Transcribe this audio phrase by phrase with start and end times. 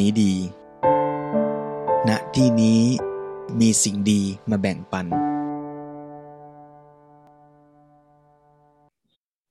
[0.00, 0.34] นี้ดี
[2.08, 2.82] ณ ที่นี้
[3.60, 5.06] มีสิ่งดีมาแบ่งปัน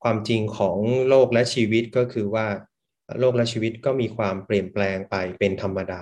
[0.04, 0.78] ความจริงของ
[1.10, 2.48] โลกและชีวิตก็คือว่า
[3.20, 6.02] โลกและชีวิตก็มีความเปลี่ยนแปลงไปเป็นธรรมดา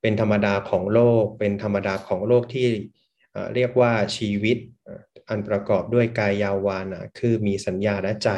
[0.00, 2.68] เป็นธรรมดาของโลก เป็นธรรมดาของโลกที่
[3.54, 4.56] เรียกว่าชีวิต
[5.28, 8.30] อันประกอบด้วยกายยาวานะคือมีสัญญาและใจ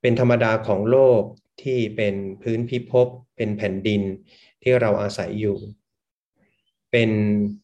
[0.00, 1.22] เป็นธรรมดาของโลก
[1.62, 4.02] ที่เป็นพื้นพิภพเป็นแผ่นดิน
[4.62, 5.58] ที่เราอาศัยอยู่
[6.92, 7.10] เป็น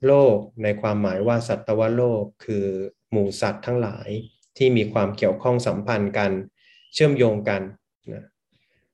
[0.07, 2.67] โลกในความหมายว่าสัตวโลกคือ
[3.11, 4.09] หมู่สัตว์ทั้งหลาย
[4.56, 6.33] ที่มีความเกี่ยวข้องสัมพันธ์กัน
[6.95, 7.62] เชื่อมโยงกัน
[8.12, 8.25] นะ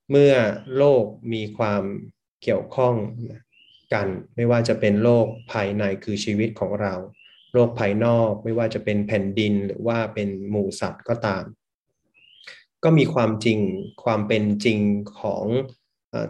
[0.09, 0.33] เมื่อ
[0.77, 1.83] โลกมีความ
[2.43, 2.95] เกี่ยวข้อง
[3.93, 6.93] กันไม่ว่าจะเป็นโลกภายในคือชีวิตของเรา
[7.53, 11.43] โลกภายนอกไม่ว่าจะเป็นแผ่นดินหรือว่าเป็นหมู่สัตว์ก็ตาม
[12.83, 13.59] ก็มีความจริง
[14.03, 14.79] ความเป็นจริง
[15.19, 15.45] ของ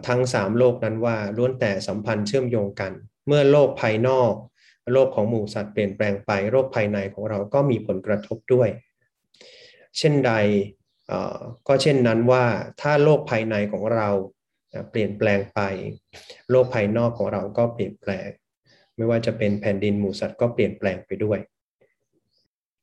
[0.08, 2.92] ทั้งสามโลกนั้นว่าล้วนแต่สัมพันธ์เชื่อมโยงกัน
[3.26, 4.32] เมื่อโลกภายนอก
[4.92, 8.68] โลกของหมู่สัตว์เปลี่ยนแปลงไปโลกภายในของเราก็มีผลกระทบด้วย
[9.98, 10.32] เช่นใด
[11.68, 12.44] ก็เช่นนั้นว่า
[12.80, 14.08] ถ้าโลกภายในของเรา
[14.90, 15.60] เปลี่ยนแปลงไป
[16.50, 18.28] โลกภายนอกของเราก็เปลี่ยนแปลง
[18.96, 21.38] ไม่ว่าจะเป็นแผ่นดินหมูสัตว์ก็เปลี่ยนแปลงไปด้วย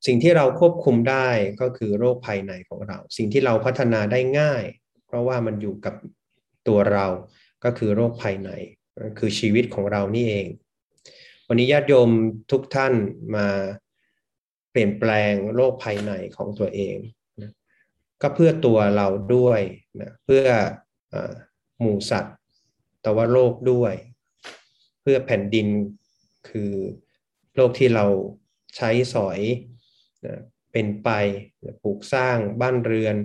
[0.05, 1.27] สิ่งที่เราควบคุมได้
[1.61, 4.63] ก็คือโรคภายในของเรา สิ่งที่เราพัฒนาได้ง่าย
[5.07, 5.95] เพราะว่ามันอยู่กับ
[6.67, 7.07] ตัวเรา
[7.63, 8.49] ก็คือโรคภายใน
[9.19, 10.47] คือชีวิตของเรานี่เอง
[11.47, 12.09] วันนี้ญาติโยม
[12.51, 12.93] ทุกท่าน
[13.35, 13.47] มา
[14.71, 16.97] เปลี่ยนแปลงโลกภายในของตัวเอง
[17.41, 17.51] นะ
[18.21, 19.61] ก็เพื่อตัวเราด้วย
[20.01, 20.45] นะเพื่อ
[21.13, 21.15] อ
[21.79, 22.35] หมู่สัตว์
[23.03, 23.93] ตว่าโลกด้วย
[25.01, 25.67] เพื่อแผ่นดิน
[26.49, 26.73] คือ
[27.55, 28.05] โลกที่เรา
[28.75, 29.39] ใช้สอย
[30.71, 31.09] เป็นไป
[31.65, 33.15] นะปลูกสร้างบ้านเรือน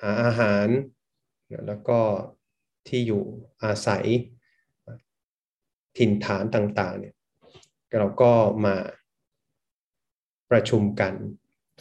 [0.00, 0.68] หาอาหาร
[1.66, 2.00] แล้วก็
[2.88, 3.24] ที่อยู่
[3.64, 4.06] อาศัย
[5.98, 7.14] ถิ่นฐานต่างๆเนี่ย
[7.98, 8.32] เราก็
[8.64, 8.76] มา
[10.50, 11.14] ประชุมกัน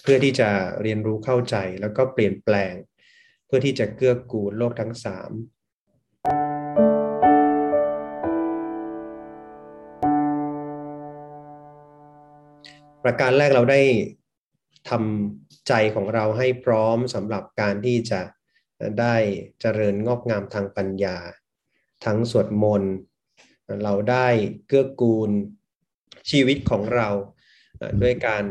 [0.02, 0.50] เพื่อที่จะ
[0.82, 2.74] เรียนรู้เข้าใจแล้วก็เปลี่ยนแปลง
[3.46, 5.32] เพื่อที่จะเกื้อกูลโลกทั้งสาม
[13.04, 13.82] ประการแรกเราได้
[14.90, 18.22] ทำใจของเราให้พร้อมสำหรับการที่จะ
[19.00, 19.16] ได้
[19.62, 21.18] เจริญงอกงามทางปัญญา
[22.06, 22.94] ทั้งสวดมนต์
[23.84, 24.28] เราได้
[24.68, 25.30] เกื้อกูล
[26.30, 27.10] ชีวิตของเรา
[28.02, 28.46] ด้วยการ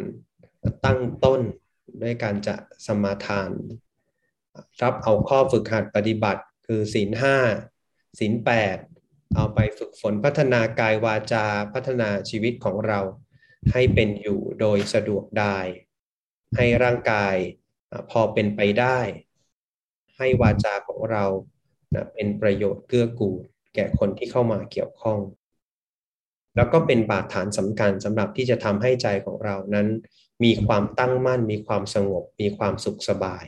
[0.84, 1.40] ตั้งต้น
[2.02, 3.50] ด้วยการจะสมาทาน
[4.82, 7.36] รับเอาข้อฝึกหัดปฏิบัติคือศีลห้า
[8.18, 8.76] ศีลแปด
[9.34, 13.00] เอาไปฝึกฝนพัฒนากายวาจาพัฒนาชีวิตของเรา
[13.70, 15.58] ให้เป็นอยู่โดยสะดวกได้
[16.56, 17.34] ให้ร่างกาย
[18.10, 18.98] พอเป็นไปได้
[20.16, 21.24] ให้วาจาของเรา
[22.14, 23.40] เป็นประโยชน์เกื้อกูล
[23.74, 25.20] แก่คนที่เข้ามาเกี่ยวข้อง
[26.56, 29.88] แล้วก็เป็นบาดฐานสำคัญสำหรับที่จะทำให้ใจของเรานั้น
[30.44, 33.44] มีความตั้งมั่น มีความสงบ มีความสุขสบาย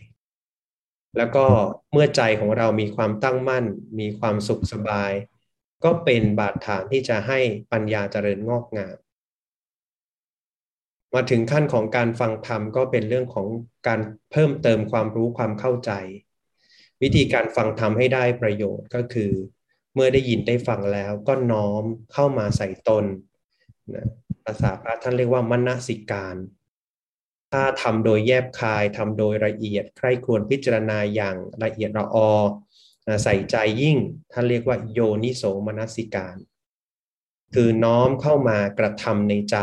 [1.17, 1.47] แล้วก็
[1.93, 3.65] เมื่อใจของเรามีความตั้งมั่น
[4.01, 5.13] มีความสุขสบาย
[5.85, 7.39] ก็เป็นบาดฐานที่จะให้
[7.73, 8.97] ปัญญาเจริญงอกงาม
[11.15, 13.47] มาถึงขั้นของการฟังธรรมก็เป็นเรื่องของ
[13.87, 14.01] การ
[14.33, 15.91] เพิ่มเติมความรู้ความเข้าใจ
[17.03, 19.33] วิธีการฟังธรรมให้ได้ประโยชน์ก็คือ
[19.95, 23.05] เมื่อได้ยินได้ฟังแล้วก็น้อมเข้ามาใส่ตน
[23.95, 24.09] นะ
[24.45, 26.37] ภาษาพระท่านเรียกว่ามนสิการ
[27.53, 32.31] ถ้าทำโดยแยบคายทำโดยละเอียด ใครควรพิจารณาอย่างละเอียดละออ
[33.25, 33.99] ใส่ใจยิ่ง
[34.33, 36.37] ท่านเรียกว่าโยนิโสมนสิการ
[37.55, 39.57] คือน้อมเข้ามากระทำในใจ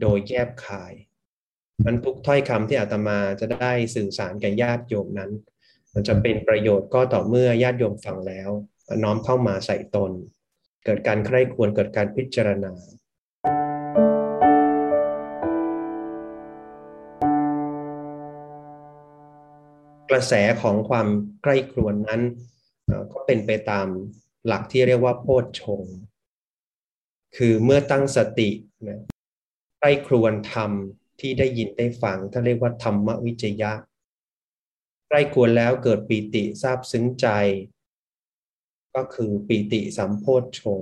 [0.00, 0.92] โดยแยบคาย
[1.84, 5.30] มันทุกถ้อยคำที่อาตมาจะได้สื่อสารกับญาติโยมนั้น
[5.92, 8.50] มันจะเป็นประโยชน์ก็ต่อเมื่อญาติโยมฟังแล้ว
[9.02, 10.12] น้อมเข้ามาใส่ตน
[10.84, 12.72] เกิดการใคร่ควรเกิดการพิจารณา
[20.10, 21.08] กระแสของความ
[21.42, 22.22] ใกล้ครวนนั้น
[23.12, 23.86] ก็เป็นไปตาม
[24.46, 25.82] หลักที่เรียกว่าโพชฌง
[27.36, 28.50] คือเมื่อตั้งสติ
[28.88, 29.00] นะ
[29.86, 30.70] ใกล้ครวนธรรม
[31.20, 33.72] ที่ได้ยินได้ฟังท่านเรียกว่าธรรมวิจยะ
[35.08, 37.26] ใกล้ควรแล้วเกิดปีติทราบซึ้งใจ
[38.94, 40.80] ก็คือปีติสัมโพธชง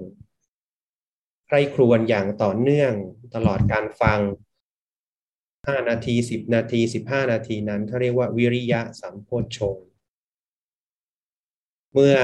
[1.47, 2.93] ใครครวนอย่างต่อเนื่อง
[3.35, 4.21] ตลอดการฟัง
[5.23, 9.77] 5 นาที 10 นาที 15 นาทีนั้นเขาเรียกว่าวิริยะสัมโพธชง
[11.93, 12.17] เมื่อ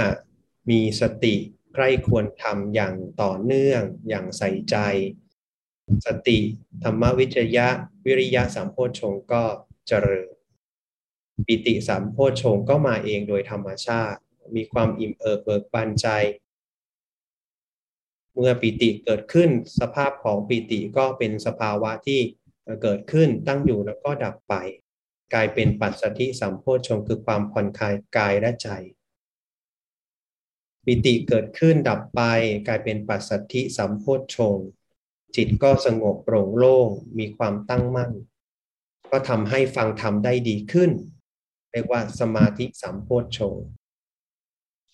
[0.70, 1.34] มีสติ
[1.72, 4.78] ใครควรทำอย่างต่อเนื่องอย่างใส่ใจ
[6.06, 6.38] สติ
[6.82, 7.68] ธรรมวิจยะ
[8.04, 9.42] วิริยะสัมโพชงก็
[9.88, 10.28] เจริญ
[11.46, 14.18] ปิติสัมโพชงก็มาเองโดยธรรมชาติ
[14.56, 16.06] มีความอิ่มเอิบเบิกบานใจ
[18.34, 19.50] เมื่อปีติเกิดขึ้น
[19.80, 22.20] สภาพของปีติก็เป็นสภาวะที่
[22.82, 24.54] เกิดขึ้นตั้งอยู่แล้วก็ดับไป
[25.34, 28.68] กลายเป็นปัจสถิสัมโพชงคือความผ่อนคลายกายและใจ
[30.84, 32.20] ปิติเกิดขึ้นดับไป
[32.66, 34.58] กลายเป็นปัสสัทธิสัมโพชฌง
[35.36, 36.88] จิตก็สงบโปร่งโล่ง
[37.18, 38.12] มีความตั้งมั่น
[39.10, 40.90] ก็ทำให้ฟังธรรมได้ดีขึ้น
[41.72, 43.56] เรียกว่าสมาธิสัมโพชฌง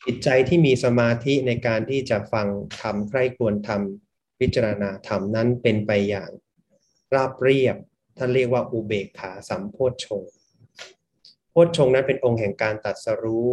[0.04, 2.48] จิตใจที่มีสมาธิในการที่จะฟัง
[2.80, 3.82] ธรรมใคร่ควรธรรม
[4.38, 6.30] พิจารณาธรรมนั้นเป็นไปอย่าง
[7.14, 7.76] ราบเรียบ
[8.18, 10.22] ท่านเรียกว่าอุเบกขาสัมโพชฌง
[11.50, 13.48] โพชฌงนั้นเป็นองค์แห่งการตัดสรู้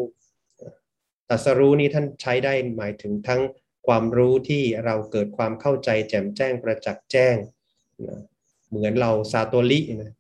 [1.30, 3.42] ตัดสรู้นี้ท่านใช้ได้หมายถึงทั้ง
[3.88, 7.36] ความรู้ที่เราเกิดความเข้าใจแจ่มแจ้งประจักษ์แจ้ง
[8.08, 8.22] นะ
[8.70, 10.14] เหมือนเราซาโตลินะ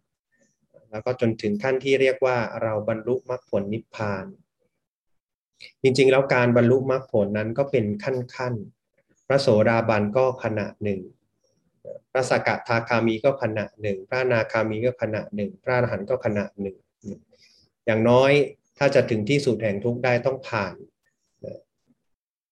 [0.91, 4.25] แล้วก็จนถึงขั้นที่เรียกว่าเราบรรลุมรรคผลนิพพาน
[5.83, 8.53] จริงๆ แล้วการบรรลุมรรคผลนั้นก็เป็นขั้นขั้น
[9.27, 10.99] พระโสดาบันก็ขณะหนึ่ง
[12.11, 16.75] พระสกทาคามีก็ขณะหนึ่ง พระนาคามีก็ขณะหนึ่ง พระอรหันต์ก็ขณะหนึ่ง
[17.85, 18.31] อย่างน้อย
[18.77, 20.75] ถ้าจะถึงที่สุดแห่งทุกข์ได้ต้องผ่าน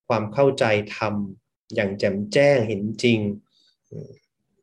[0.10, 0.66] ความเข้าใจ
[0.98, 1.16] ธรรม
[1.76, 3.20] อย่างแจ่มแจ้งเห็นจริง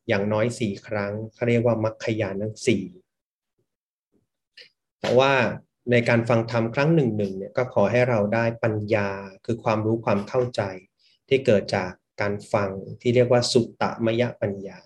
[0.09, 2.83] อย่างน้อยสี่ครั้งเขาเรียกว่ามัคคยานั้งสี่
[5.01, 5.33] แต่ว่า
[5.91, 9.09] ในการฟังธรรมครั้งหนึ่งหนึ่งเนี่ยก็ขอให้เราได้ปัญญา
[9.45, 10.63] คือความรู้ความเข้าใจ
[11.29, 11.91] ที่เกิดจาก
[12.21, 12.71] การฟัง
[13.01, 14.79] ที่เรียกว่าสุตตมยปัญญา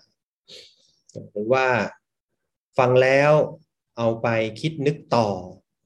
[1.31, 1.67] หรือว่า
[2.77, 3.31] ฟังแล้ว
[3.97, 4.27] เอาไป
[4.61, 5.29] คิดนึกต่อ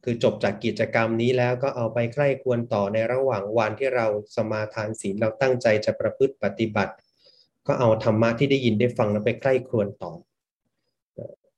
[0.08, 6.94] คือจบจากกิจกรรมนี้แล้วก็เอาไปใกล้ควรต่อในระหว่างวันที่เราสมาทานศีลเราตั้งใจจะประพฤติปฏิบัติ
[7.68, 10.12] ก็เอาธรรมะที่ได้ยินได้ฟังนั้นไปใกล้ควรต่อ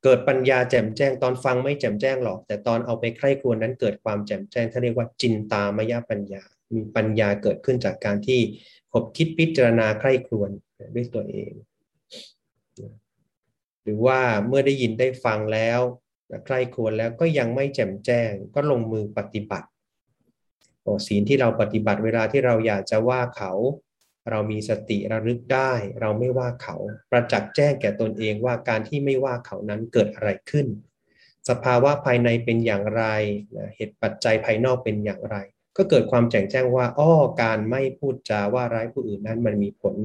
[0.03, 8.39] เกิดปัญญาแจ่มแจ้งตอนฟังไม่แจ่มแจ้งหรอก แต่ตอนเอาไปใกล้ควรนั้นเกิดความแจ่มแจ้งเขาเรียกว่าจินตามยปัญญา มีปัญญาเกิดขึ้นจากการที่
[8.91, 10.51] คบคิดพิจารณาใกล้ครวน
[10.95, 11.53] ด้วยตัวเอง
[13.83, 15.81] หรือว่าเมื่อได้ยินได้ฟังแล้ว
[16.45, 19.67] ใครควรแล้วก็ยังไม่แจ่มแจ้งก็ลงมือปฏิบัติ
[21.07, 23.51] ศีลที่เราปฏิบัติเวลาที่เราอยากจะว่าเขา
[24.29, 25.71] เรามีสติระลึกได้
[26.01, 26.75] เราไม่ว่าเขา
[27.11, 30.67] ประจักษ์แจ้งแก่ตนเองว่าการที่ไม่ว่าเขานั้นเกิดอะไรขึ้น
[31.49, 33.03] สภาวะภายในเป็นอย่างไร
[33.75, 35.37] เหตุปัจจัยภายนอกเป็นอย่างไร
[35.77, 39.95] ก็เกิดความแจ่งแจ้งว่าอ้อการไม่พูดจาว่าร้ายผู้อื่นนั้นมันมีผล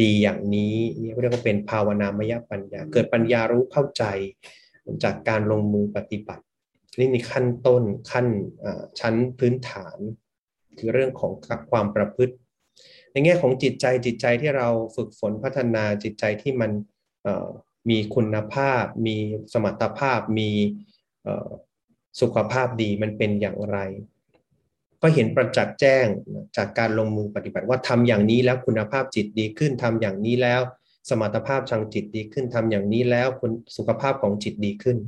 [0.00, 4.04] ดีอย่างนี้นี่เรียกว่าเป็นภาวนามยปัญญา เกิดปัญญารู้เข้าใจ
[5.04, 6.44] จากการลงมือปฏิบัติ
[6.98, 7.82] นี่ในขั้นต้น
[8.12, 8.26] ขั้น
[9.00, 9.98] ชั้นพื้นฐาน
[10.78, 11.32] คือเรื่องของ
[11.70, 12.34] ความประพฤติ
[13.12, 16.70] ในแง่ของจิตใจจิตใจที่เราฝึกฝนพัฒนาจิตใจที่มัน
[17.90, 19.16] มีคุณภาพ มี
[19.52, 20.50] สมรรถภาพมี
[22.20, 23.78] สุขภาพดีมันเป็นอย่างไร
[25.02, 26.06] ก็เห็นประจักษ์แจ้ง
[26.56, 30.60] จากการลงมือปฏิบัติว่าทำอย่างนี้แล้วคุณภาพจิตดีขึ้นทำอย่างนี้แล้ว
[31.08, 34.98] สมรรถภาพทางจิตดีขึ้นทำอย่างนี้แล้วคุณสุขภาพของจิตดีขึ้น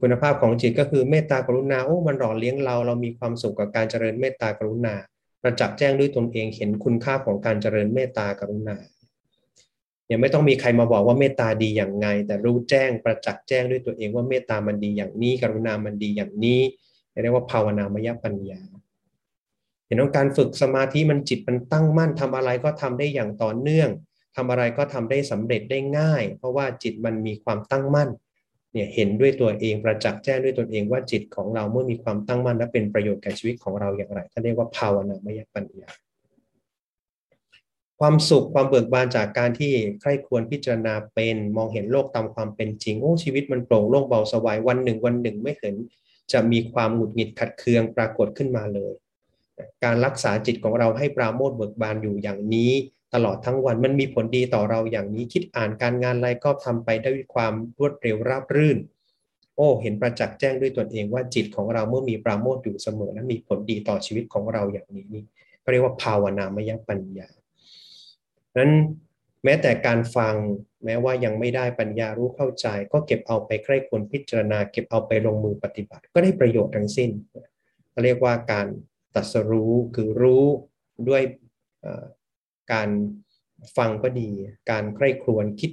[0.00, 4.94] คุณภาพของจิตก็คือเมตตากรุณาโอ้มันหล่อเลี้ยงเราเรามีความสุขกับการเจริญเมตตากรุณา
[5.42, 8.76] ประจักษ์แจ้งด้วยตนเองเห็นคุณค่าของการเจริญเมตตากรุณา
[10.10, 16.60] ยังไม่ต้องมีใครมาบอกว่าเมตตาดีอย่างไง แต่รู้แจ้งประจักษ์แจ้งด้วยตัวเองว่าเมตตามันดีอย่างนี้ กรุณามันดีอย่างนี้
[17.22, 18.60] เรียกว่าภาวนามยปัญญา
[19.86, 23.90] เห็นว่าการฝึกสมาธิมันจิตมันตั้งมั่นทำอะไรก็ทำได้อย่างต่อเนื่อง
[24.36, 28.10] ทำอะไรก็ทำได้สำเร็จได้ง่าย เพราะว่าจิตมันมีความตั้งมั่น
[28.72, 35.90] เนี่ยเห็นด้วยตัวเองประจักษ์แจ้งด้วยตนเองว่าจิตของเราเมื่อมีความตั้งมั่นและเป็นประโยชน์แก่ชีวิตของเราอย่างไรท่านเรียกว่าภาวนามยปัญญา
[38.00, 45.74] ความสุขความเบิกบานจากการที่ใครควรพิจารณาเป็นมองเห็นโลกตามความเป็นจริงโอ้ชีวิตมันโปร่งโล่งเบาสบายวันหนึ่งวันหนึ่งไม่เห็น
[46.32, 48.92] จะมีความหงุดหงิดขัดเคืองปรากฏขึ้นมาเลย
[49.84, 52.72] การรักษาจิตของเราให้ปราโมทเบิกบานอยู่อย่างนี้
[53.14, 58.78] ตลอดทั้งวันมันมีผลดีต่อเราอย่างนี้คิดอ่านการงานอะไรก็ทำไปด้วยความรวดเร็วราบรื่น
[59.56, 65.22] โอ้เห็นประจักษ์แจ้งด้วยตนเองว่าจิตของเราเมื่อมีปราโมทอยู่เสมอนั้นมีผลดีต่อชีวิตของเราอย่างนี้นี่
[65.70, 67.28] เรียกว่าภาวนามยปัญญา
[68.58, 68.72] นั้น
[69.44, 70.34] แม้แต่การฟัง
[70.84, 77.10] แม้ว่ายังไม่ได้ปัญญารู้เข้าใจ ก็เก็บเอาไปใคร่ควรพิจารณา เก็บเอาไปลงมือปฏิบัติ ก็ได้ประโยชน์ทั้งสิ้น
[78.04, 78.66] เรียกว่าการ
[79.14, 80.44] ตัดสรู้คือรู้
[81.08, 81.22] ด้วย
[82.72, 82.88] การ
[83.76, 84.30] ฟังก็ดี
[84.70, 85.70] การใคร่ครวญคิด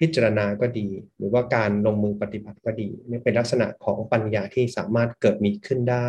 [0.00, 6.08] พิจารณาก็ดี หรือว่าการลงมือปฏิบัติก็ดีไม่เป็นลักษณะของปัญญาที่สามารถเกิดมีขึ้นได้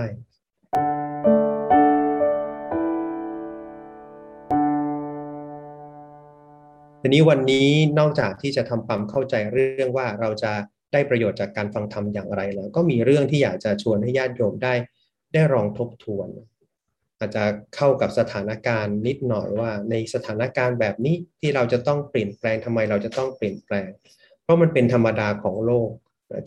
[7.02, 10.52] ทีนี้วันนี้นอกจากที่จะทำความเข้าใจเรื่องว่าเราจะ
[10.94, 14.74] ได้ประโยชน์จากการฟังธรรมอย่างไรแล้ว ก็มีเรื่องที่อยากจะชวนให้ญาติโยมได้
[15.34, 16.28] ได้ลองทบทวน
[17.24, 23.90] อาจจะเข้ากับสถานการณ์นิดหน่อยว่า ในสถานการณ์แบบนี้ที่เราจะต้องเปลี่ยนแปลงทำไมเราจะต้องเปลี่ยนแปลง
[24.44, 25.90] เพราะมันเป็นธรรมดาของโลก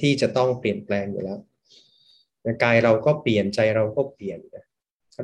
[0.03, 1.41] ที่จะต้องเปลี่ยนแปลงอยู่แล้ว
[2.63, 4.39] กายเราก็เปลี่ยนใจเราก็เปลี่ยน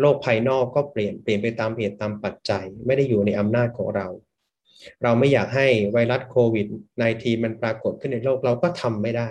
[0.00, 4.06] โลกภายนอกก็เปลี่ยนเปลี่ยนไปตามเหตุตามปัจจัย ไม่ได้อยู่ในอำนาจของเรา
[5.02, 6.66] เราไม่อยากให้ไวรัสโควิด
[7.06, 9.28] -19 มันปรากฏขึ้นในโลกเราก็ทำไม่ได้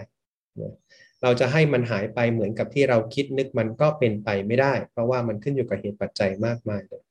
[1.24, 7.04] เราจะให้มันหายไปเหมือนกับที่เราคิดนึกมันก็เป็นไปไม่ได้ เพราะว่ามันขึ้นอยู่กับเหตุปัจจัยมากมายเลย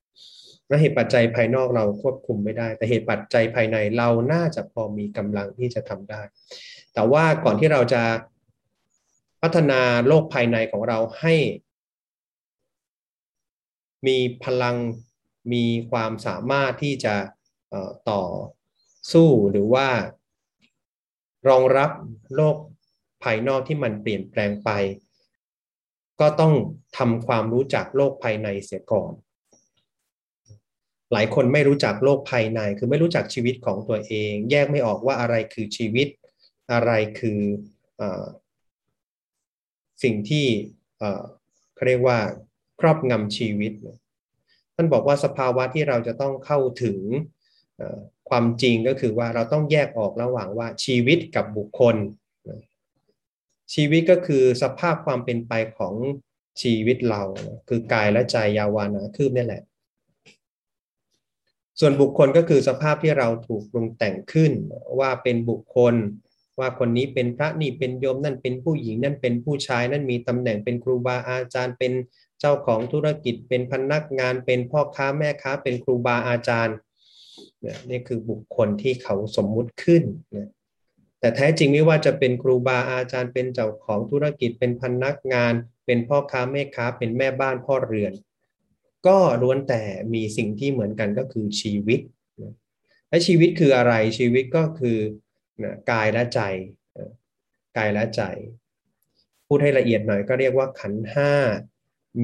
[0.67, 6.21] และเหตุปัจจัยภายนอกเราควบคุมไม่ได้ แต่เหตุปัจจัยภายในเราน่าจะพอมีกำลังที่จะทำได้
[6.93, 8.03] แต่ว่าก่อนที่เราจะ
[9.41, 11.35] พัฒนาโลกภายในของเราให้
[14.07, 14.75] มีพลัง
[15.53, 17.15] มีความสามารถที่จะ
[18.09, 18.23] ต่อ
[19.13, 19.87] สู้หรือว่า
[21.49, 21.91] รองรับ
[22.35, 22.57] โลก
[23.23, 24.69] ภายนอกที่มันเปลี่ยนแปลงไป
[26.21, 26.53] ก็ต้อง
[26.97, 29.11] ทำความรู้จักโลกภายในเสียก่อน
[31.13, 36.07] หลายคนไม่รู้จักโลกภายใน คือไม่รู้จักชีวิตของตัวเอง แยกไม่ออกว่าอะไรคือชีวิต
[36.71, 37.39] อะไรคือ
[38.01, 38.03] อ
[40.03, 40.45] สิ่งที่
[41.75, 42.19] เขาเรียกว่า
[42.79, 43.73] ครอบงำชีวิต
[44.75, 46.99] ท่านบอกว่าสภาวะที่เราจะต้องเข้าถึง
[48.29, 51.95] ความจริงก็คือว่าเราต้องแยกออกระหว่างว่าชีวิตกับบุคคล
[53.73, 55.93] ชีวิตก็คือสภาพความเป็นไปของ
[56.61, 57.23] ชีวิตเรา
[57.67, 59.61] คือกายและใจยาวานาคืบนี่แหละ
[61.79, 64.51] ส่วนบุคคลก็คือสภาพที่เราถูกปรุงแต่งขึ้น
[64.99, 65.95] ว่าเป็นบุคคล
[66.59, 71.93] ว่าคนนี้เป็นพระนี่เป็นโยมนั่นเป็นผู้หญิงนั่นเป็นผู้ชายนั่นมีตำแหน่งเป็นครูบาอาจารย์ เป็น
[72.39, 76.75] เจ้าของธุรกิจ เป็นพนักงาน เป็นพ่อค้าแม่ค้า เป็นครูบาอาจารย์
[77.63, 80.03] นี่ยนี่คือบุคคลที่เขาสมมุติขึ้น
[80.35, 80.49] นะ
[81.21, 85.53] แต่แท้จริงไม่ว่าจะเป็นครูบาอาจารย์เป็นเจ้าของธุรกิจเป็นพนักงาน
[85.85, 88.13] เป็นพ่อค้าแม่ค้า เป็นแม่บ้านพ่อเรือน
[89.07, 91.99] ก็ล้วนแต่มีสิ่งที่เหมือนกันก็คือชีวิต
[93.09, 94.97] และชีวิตคืออะไรชีวิตก็คือ
[95.63, 96.41] นะกายและใจ
[97.77, 98.21] กายและใจ
[99.47, 101.33] พูดให้ละเอียดหน่อยก็เรียกว่าขันห้า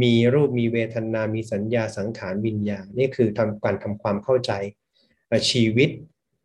[0.01, 4.51] มีรูปมีเวทนา มีสัญญาสังขารวิญญาณนี่คือทำการทำความเข้าใจ
[5.51, 5.89] ชีวิต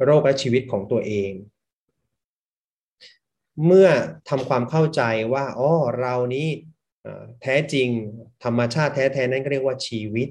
[0.05, 1.33] โรคและชีวิตของตัวเอง
[3.67, 3.89] เมื่อ
[4.29, 5.03] ทำความเข้าใจ
[5.35, 6.49] ว่าอ๋อเรานี้
[7.43, 7.89] แท้จริง
[8.45, 10.29] ธรรมชาติแท้ๆนั้นก็เรียกว่าชีวิต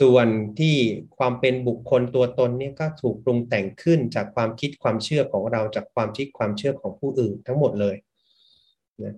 [0.00, 0.26] ส่วน
[0.58, 0.76] ที่
[1.18, 7.96] ความเป็นบุคคลตัวตนเนี่ยก็ถูกปรุงแต่งขึ้นจากความคิดความเชื่อของเราจากความคิดความเชื่อของผู้อื่นทั้งหมดเลย
[9.02, 9.14] นะ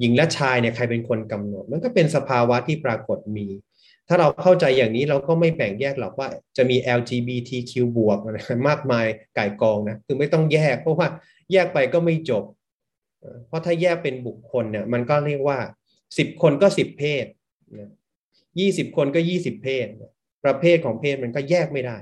[0.00, 3.46] หญิงและชายเนี่ยใครเป็นคนกำหนด มันก็เป็นสภาวะที่ปรากฏมี
[4.08, 8.18] ถ้าเราเข้าใจอย่างนี้เราก็ไม่แบ่งแยกหรอกว่าจะมี LGBTQ บวก
[8.68, 11.08] มากมายไก่กองนะคือไม่ต้องแยกเพราะว่า
[11.52, 12.44] แยกไปก็ไม่จบ
[13.46, 15.58] เพราะถ้าแยกเป็นบุคคลเนี่ยมันก็เรียกว่า
[16.18, 17.26] สิบคนก็สิบเพศ
[18.60, 19.86] ยี่สิบคนก็ยี่สิบเพศ
[20.44, 21.98] ประเภทของเพศมันก็แยกไม่ได้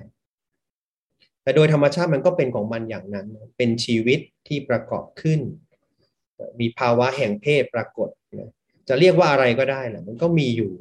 [1.43, 5.41] แต่โดยธรรมชาติมันก็เป็นของมันอย่างนั้น เป็นชีวิตที่ประกอบขึ้น
[6.61, 8.09] มีภาวะแห่งเพศปรากฏ
[8.89, 10.73] จะเรียกว่าอะไรก็ได้แหละมันก็มีอยู่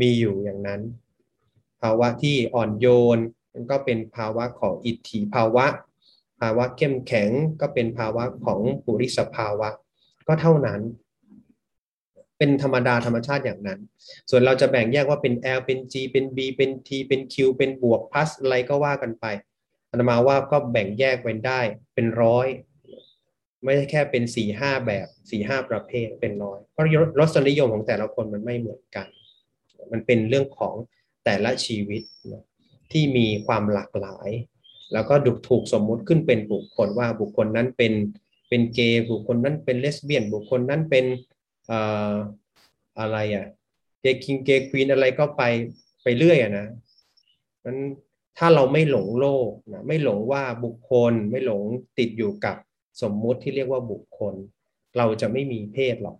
[0.00, 0.80] มีอยู่อย่างนั้น
[1.82, 2.86] ภาวะที่อ่อนโย
[3.16, 3.18] น
[3.52, 9.68] มันก็เป็นภาวะของอิทธิภาวะาวะเข้มแข็งก็เป็นภาวะของปุริสภาวะ
[10.28, 10.80] ก็เท่านั้น
[12.38, 13.80] เป็นธรรมดาธรรมชาติอย่างนั้น
[14.30, 19.26] ส่วนเราจะแบ่งแยกว่าเป็น L เป็น G เป็น B เป็น T เป็น Q เป็นบวก plus อะไรก็ว่ากันไป
[19.90, 21.60] อนามาว่าก็แบ่งแยกไว้ได้
[21.94, 22.46] เป็นร้อย
[23.64, 26.84] ไม่ใช่แค่เป็นสี่ห้าแบบสี่ห้าประเภทเป็นร้อยเพราะ
[27.20, 29.06] รสนิยมของแต่ละคนมันไม่เหมือนกัน
[29.92, 30.74] มันเป็นเรื่องของ
[31.24, 32.02] แต่ละชีวิต
[32.92, 34.28] ที่มีความหลากหลาย
[34.92, 37.92] แล้วก็ดุถูกสมมุติขึ้นเป็นบุคคลว่าบุคคลนั้นเป็น
[38.48, 41.04] เป็นเกย์บุคคลนั้นเป็นเลสเบี้ยน บุคคลนั้นเป็น
[42.98, 43.46] อะไรอะ
[44.00, 45.42] เกย์คิงเกย์ควีนอะไรก็ไป
[46.02, 46.66] ไปเรื่อยอะนะ
[47.64, 47.78] นั้น
[48.38, 51.62] ถ้าเราไม่หลงโลกนะไม่หลงว่าบุคคลไม่หลง
[51.98, 52.56] ติดอยู่กับ
[53.02, 54.34] สมมุติที่เรียกว่าบุคคล
[54.96, 56.16] เราจะไม่มีเพศหรอก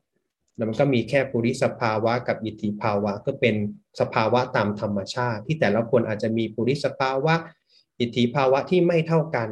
[0.57, 3.55] แล้วมันก็มีแค่ปุริสภาวะกับอิทธิภาวะก็เป็น
[4.01, 7.35] สภาวะตามธรรมชาติ ที่แต่ละคนอาจจะมีปุริสภาวะ
[8.01, 9.49] อิทธิภาวะที่ไม่เท่ากัน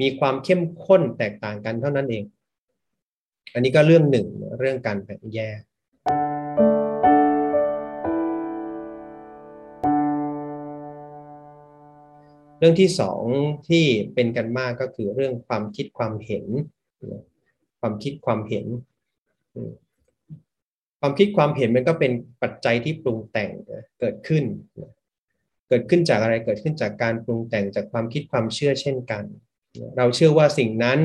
[0.00, 2.24] มีความเข้มข้นแตกต่างกันเท่านั้นเอง
[3.54, 4.26] อันนี้ก็เรื่องหนึ่ง
[4.58, 5.60] เรื่องการแบ่งแยก
[12.58, 13.22] เรื่องที่สอง
[13.68, 16.46] ที่เป็นกันมากก็คือเรื่องความคิดความเห็น
[17.80, 18.66] ความคิดความเห็น
[21.00, 23.52] ความคิดความเห็นมันก็เป็นปัจจัยที่ปรุงแต่ง
[24.00, 24.44] เกิดขึ้น
[25.70, 29.24] เกิดขึ้นจากอะไรเกิดขึ้นจากการปรุงแต่งจากความคิดความเชื่อเช่นกัน
[29.96, 30.98] เราเชื่อว่าสิ่งนั้น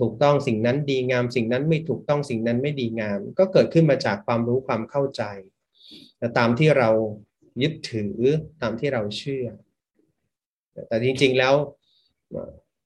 [0.00, 5.22] ถูกต้องสิ่งนั้นดีงาม สิ่งนั้นไม่ถูกต้องสิ่งนั้นไม่ดีงาม ก็เกิดขึ้นมาจากความรู้ความเข้าใจ
[6.18, 6.90] แต่ตามที่เรา
[7.62, 8.16] ยึดถือ
[8.62, 9.46] ตามที่เราเชื่อ
[10.88, 11.54] แต่จริงๆแล้ว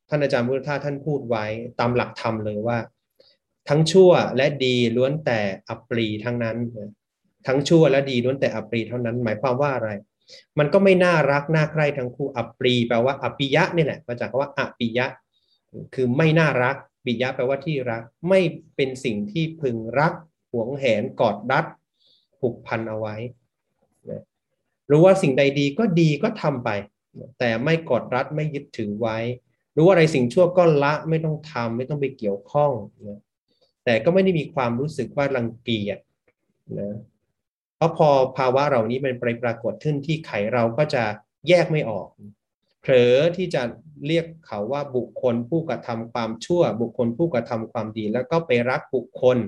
[0.09, 1.45] ท่านอาจารย์พุทธทาสท่านพูดไว้
[1.81, 2.79] ตามหลักธรรมเลยว่า
[3.69, 6.57] ทั้งชั่วและดีล้วนแต่อัปรีทั้งนั้น
[7.47, 9.91] ทั้งชั่วและดีล้วนแต่อัปรีเท่านั้น หมายความว่าอะไร
[10.59, 15.07] มันก็ไม่น่ารักน่าใคร่ทั้งคู่อัปรีแปลว่าอปิยะนี่แหละมาจากคำว่าอปิยะ
[15.95, 18.41] คือไม่น่ารักปิยะแปลว่าที่รักไม่
[18.77, 20.13] เป็นสิ่งที่พึงรัก
[20.53, 21.67] หวงแหนกอดรัด
[22.39, 23.17] ผูกพันเอาไว้
[24.91, 26.71] รู้ว่าสิ่งใดดีก็ดีก็ทำไป
[27.39, 29.19] แต่ไม่กอดรัดไม่ยึดถือไว้
[29.77, 32.73] รู้ว่าอะไรสิ่งชั่วก็ละไม่ต้องทำไม่ต้องไปเกี่ยวข้อง
[33.09, 33.21] นะ
[33.85, 35.99] แต่ก็ไม่ได้มีความรู้สึกว่ารังเกียจ
[36.81, 36.93] นะ
[37.79, 41.05] เพราะพอภาวะเหล่านี้มันไปปรากฏขึ้นที่ไขเราก็จะ
[41.49, 42.09] แยกไม่ออก
[42.81, 43.63] เผลอที่จะ
[44.07, 49.39] เรียกเขาว่าบุคคลผู้กระทำความชั่ว บุคคลผู้กระทำความดี แล้วก็ไปรักบุคคล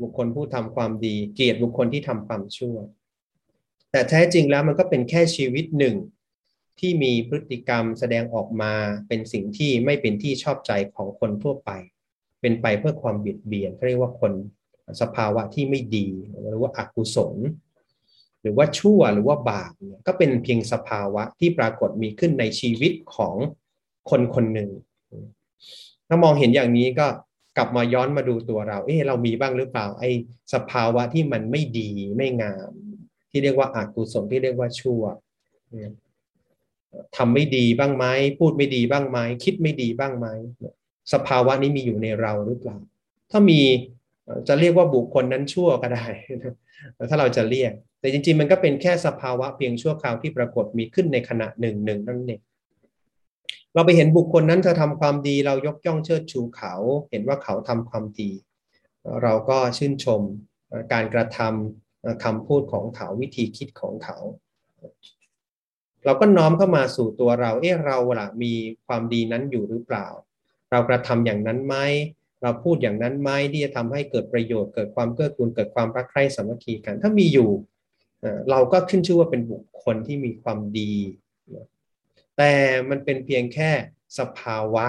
[0.00, 2.76] บุคคลผู้ทำความดี เกลียดบุคคลที่ทำความชั่ว
[3.90, 5.96] แต่แท้จริงแล้วมันก็เป็นแค่ชีวิตหนึ่ง
[6.80, 8.72] ที่มีพฤติกรรมแสดงออกมา
[9.08, 11.70] เป็นสิ่งที่ไม่เป็นที่ชอบใจของคนทั่วไป
[12.40, 14.32] เป็นไปเพื่อความเบียดเบียนเรียกว่าคน
[15.00, 16.08] สภาวะที่ไม่ดี
[16.48, 17.36] หรือว่าอากุศล
[18.40, 23.34] หรือว่าชั่วหรือว่าบาปเนี่ยก็เป็นเพียงสภาวะที่ปรากฏมีขึ้นในชีวิตของ
[24.10, 24.70] คนคนหนึ่ง
[26.08, 27.06] ถ้ามองเห็นอย่างนี้ก็
[27.56, 30.10] กลับมาย้อนมาดูตัวเรา เอ๊ะเรามีบ้างหรือเปล่าไอ้
[30.54, 32.70] สภาวะที่มันไม่ดีไม่งาม
[33.30, 35.02] ที่เรียกว่าอากุศลที่เรียกว่าชั่ว
[37.16, 38.04] ทำไม่ดีบ้างไหม
[38.38, 40.26] พูดไม่ดีบ้างไหมคิดไม่ดีบ้างไหม
[41.12, 42.76] สภาวะนี้มีอยู่ในเราหรือเปล่า
[43.30, 43.60] ถ้ามี
[44.48, 46.06] จะเรียกว่าบุคคลนั้นชั่วก็ได้
[47.10, 52.40] ถ้าเราจะเรียก แต่จริงๆ มันก็เป็นแค่สภาวะเพียงชั่วคราวที่ปรากฏมีขึ้นในขณะหนึ่งหนึ่งนั่นเอง
[53.74, 56.74] เราไปเห็นบุคคลนั้นเธอทำความดี เรายกย่องเชิดชูเขา
[57.10, 58.30] เห็นว่าเขาทำความดี
[59.22, 60.22] เราก็ชื่นชม
[60.92, 64.16] การกระทำคำพูดของเขาวิธีคิดของเขา
[66.04, 68.52] เราก็น้อมเข้ามาสู่ตัวเรา เอ๊ะเราล่ะมี
[68.86, 70.06] ความดีนั้นอยู่หรือเปล่า
[70.70, 71.76] เรากระทำอย่างนั้นไหม
[72.44, 77.50] เราพูดอย่างนั้นไหมที่จะทำให้เกิดประโยชน์ เกิดความเกื้อกูลเกิดความรักใคร่สามัคคีกัน ถ้ามีอยู่
[78.50, 80.92] เราก็ขึ้นชื่อว่าเป็นบุคคลที่มีความดี
[82.36, 82.52] แต่
[82.90, 83.70] มันเป็นเพียงแค่
[84.18, 84.86] สภาวะ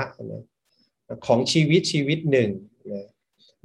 [1.25, 2.49] ของชีวิตชีวิตหนึ่ง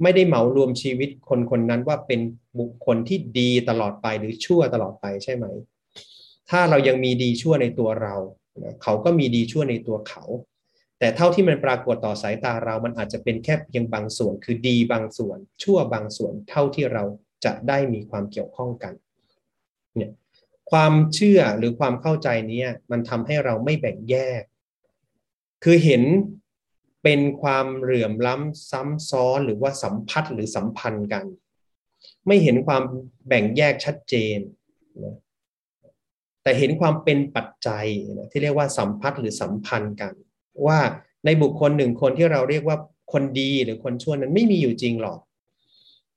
[0.01, 2.19] ไม่ได้เหมารวมชีวิตคนคนนั้นว่าเป็น
[2.59, 5.45] บุคคลที่ดีตลอดไปหรือชั่วตลอดไปใช่ไหม
[6.49, 8.15] ถ้าเรายังมีดีชั่วในตัวเรา
[8.83, 10.23] เขาก็มีดีชั่วในตัวเขา
[11.01, 17.03] แต่เท่าที่มันปรากฏต่อสายตาเรามันอาจจะเป็นแค่เพียงบางส่วน คือดีบางส่วน ชั่วบางส่วนเท่าที่เรา
[17.45, 18.93] จะได้มีความเกี่ยวข้องกัน
[19.95, 20.11] เนี่ย
[20.71, 24.43] ความเชื่อหรือความเข้าใจนี้มันทำให้เราไม่แบ่งแยก
[25.63, 26.03] คือเห็น
[27.03, 31.25] เป็นความเหลื่อมล้ำซ้ำซ้อนหรือว่าสัมพัทธ์หรือสัมพันธ์กัน
[32.27, 32.83] ไม่เห็นความ
[33.27, 34.39] แบ่งแยกชัดเจน
[35.03, 35.15] นะ
[36.43, 37.87] แต่เห็นความเป็นปัจจัย
[38.17, 40.13] นะที่เรียกว่าสัมพัทธ์หรือสัมพันธ์กัน
[40.67, 40.79] ว่า
[41.25, 42.77] ในบุคคลหนึ่งคนที่เราเรียกว่า
[43.13, 45.19] คนดีหรือคนชั่วนั้นไม่มีอยู่จริงหรอก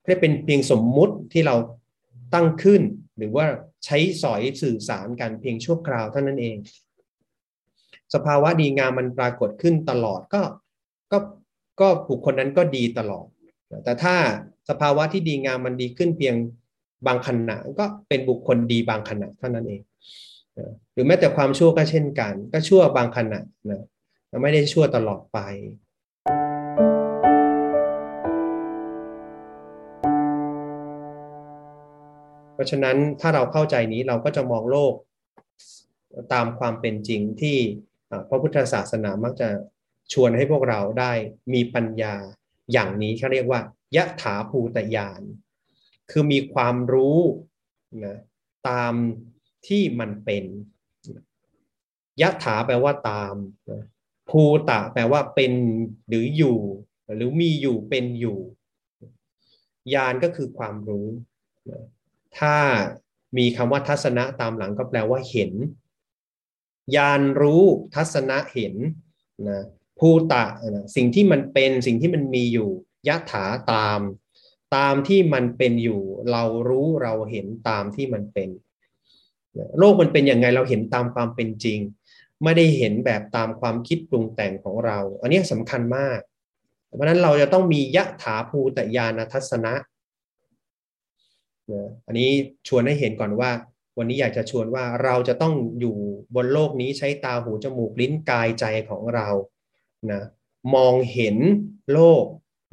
[0.03, 1.57] แค่เป็นเพียงสมมุติที่เรา
[2.35, 2.83] ตั้งขึ้น
[3.19, 3.47] หรือว่า
[3.85, 6.57] ใช้สอยสื่อสารกันเพียงชั่วคราวเท่านั้นเอง
[8.15, 10.43] สภาวะดีงามมันปรากฏขึ้นตลอดก็
[11.13, 11.19] ก็
[11.81, 13.27] ก็บุคคลนั้นก็ดีตลอด
[13.85, 14.17] แต่ถ้า
[14.69, 16.35] สภาวะที่ดีงามมันดีขึ้นเพียง
[17.07, 19.83] บางขณะก็เป็นบุคคลดีบางขณะเท่านั้นเอง
[20.93, 23.83] หรือแม้แต่ความชั่วก็เช่นกัน ก็ชั่วบางขณะนะ
[24.43, 25.39] ไม่ได้ชั่วตลอดไป
[32.55, 34.95] เพราะฉะนั้นถ้าเราเข้าใจนี้เราก็จะมองโลก
[36.33, 37.59] ตามความเป็นจริงที่
[38.29, 39.49] พระพุทธศาสนามักจะ
[40.13, 41.13] ชวนให้พวกเราได้
[41.55, 42.15] มีปัญญา
[42.73, 43.61] อย่างนี้เขาเรียกว่า
[43.97, 45.23] ยะถาภูตยาน
[46.11, 47.19] คือมีความรู้
[48.05, 48.19] นะ
[48.69, 48.95] ตาม
[49.67, 50.45] ที่มันเป็น
[52.23, 53.35] ยะถาแปลว่าตาม
[53.71, 53.83] นะ
[54.31, 55.53] ภูตะแปลว่าเป็น
[56.09, 56.59] หรืออยู่
[57.17, 58.39] หรือมีอยู่เป็นอยู่
[59.95, 61.07] ยานก็คือความรู้
[62.39, 62.57] ถ้า
[63.39, 65.53] มีคำว่าทัศนะตามหลังก็แปลว่าเห็น
[66.97, 68.75] ยานรู้ทัศนะเห็น
[69.49, 69.61] นะ
[69.99, 72.71] ภูตะนะสิ่งที่มันเป็นสิ่งที่มันมีอยู่
[73.09, 74.01] ยะถาตาม
[74.77, 78.49] ตามที่มันเป็นอยู่ เรารู้เราเห็นตามที่มันเป็น
[79.79, 81.79] โลกมันเป็นอย่างไงเราเห็นตามความเป็นจริง
[82.45, 86.19] ไม่ได้เห็นแบบตามความคิดปรุงแต่งของเรา อันนี้สำคัญมาก
[86.95, 89.75] เพราะนั้นเราจะต้องมียะถาภูตยานทัศนะ
[91.73, 92.31] นะอันนี้
[92.69, 93.51] ชวนให้เห็นก่อนว่า
[93.99, 95.97] วันนี้อยากจะชวนว่าเราจะต้องอยู่
[96.35, 99.29] บนโลกนี้ใช้ตาหูจมูกลิ้นกายใจของเรา
[100.13, 100.23] นะ
[100.75, 101.37] มองเห็น
[101.93, 102.25] โลก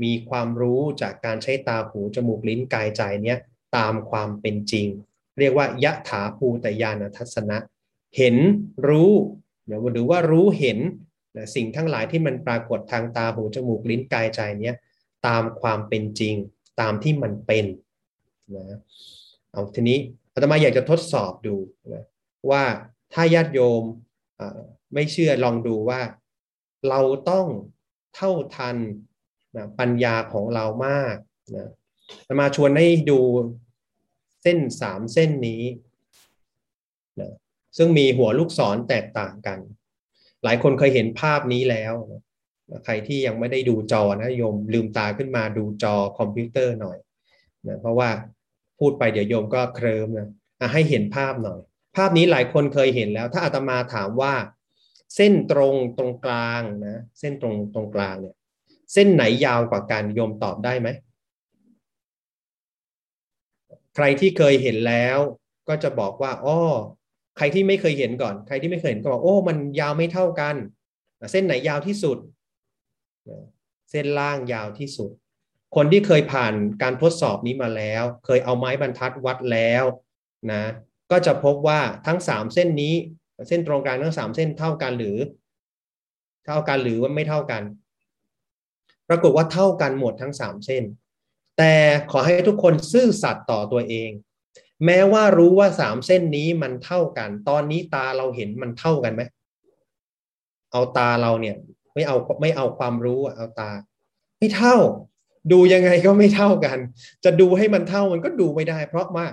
[0.03, 3.39] มีความรู้จากการใช้ตาหูจมูกลิ้นกายใจเนี้ย
[3.77, 4.87] ตามความเป็นจริง
[5.39, 7.57] เรียกว่ายะถาภูตยานทัศนะ
[8.17, 8.35] เห็น
[8.87, 9.11] รู้
[9.67, 10.77] หรือว่ารู้เห็น
[11.55, 14.75] สิ่งทั้งหลายที่มันปรากฏทางตาหูจมูกลิ้นกายใจเนี้ย
[15.27, 16.35] ตามความเป็นจริง
[16.81, 17.65] ตามที่มันเป็น
[18.55, 18.79] นะ
[19.51, 19.99] เอาทีนี้
[20.33, 21.55] อาตมาอยากจะทดสอบดู
[21.93, 22.03] นะ
[22.51, 22.63] ว่า
[23.13, 23.83] ถ้าญาติโยม
[24.93, 26.01] ไม่เชื่อลองดูว่า
[26.89, 27.47] เราต้อง
[28.15, 28.77] เท่าทัน
[29.57, 31.15] นะปัญญาของเรามาก
[31.55, 31.67] นะ
[32.39, 33.19] มาชวนให้ดู
[34.43, 35.63] เส้นสามเส้นนี้
[37.19, 37.31] นะ
[37.77, 39.59] ซึ่งมีหัวลูกศรแตกต่างกัน
[40.43, 41.93] หลายคนเคยเห็นภาพนี้แล้ว
[42.85, 46.97] ใครที่ยังไม่ได้ดูจอนะโยมลืมตาขึ้นมาดูจอคอมพิวเตอร์หน่อย
[47.67, 48.09] นะเพราะว่า
[48.79, 50.27] พูดไปเดี๋ยวโยมก็เคลิมนะ
[50.73, 51.59] ให้เห็นภาพหน่อย
[51.95, 54.33] ภาพนี้หลายคนเคยเห็นแล้ว ถ้าอาตมาถามว่า
[55.15, 58.35] เส้นตรงตรงกลางนะเส้นตรงตรงกลางเนี่ย
[58.93, 60.89] เส้นไหนยาวกว่ากันโยมตอบได้ไหม
[63.95, 65.17] ใครที่เคยเห็นแล้ว
[65.67, 66.61] ก็จะบอกว่า อ้อ
[67.37, 70.55] ใครที่ไม่เคยเห็นก่อน ใครที่ไม่เคยเห็นก็บอกโอ้ มันยาวไม่เท่ากัน
[71.31, 72.17] เส้นไหนยาวที่สุด
[73.91, 75.09] เส้นล่างยาวที่สุด
[75.75, 79.83] คนที่เคยผ่านการทดสอบนี้มาแล้ว เคยเอาไม้บรรทัดวัดแล้ว
[80.51, 80.63] นะ
[81.11, 82.93] ก็จะพบว่าทั้งสามเส้นนี้
[83.47, 85.17] เส้นตรงกลางทั้งสามเส้นเท่ากันหรือ
[86.45, 87.63] เท่ากันหรือว่าไม่เท่ากัน
[89.09, 90.83] ปรากฏว่าเท่ากันหมดทั้งสามเส้น
[91.57, 91.73] แต่
[92.11, 94.09] ขอให้ทุกคนซื่อสัตย์ต่อตัวเอง
[94.85, 99.21] แม้ว่ารู้ว่าสามเส้นนี้มันเท่ากัน ตอนนี้ตาเราเห็นมันเท่ากันไหม
[100.71, 101.55] เอาตาเราเนี่ย
[101.93, 103.69] ไม่เอาไม่เอาความรู้เอาตา
[104.37, 104.75] ไม่เท่า
[105.51, 106.77] ดูยังไงก็ไม่เท่ากัน
[107.23, 109.25] จะดูให้มันเท่ามันก็ดูไม่ได้ เพราะว่า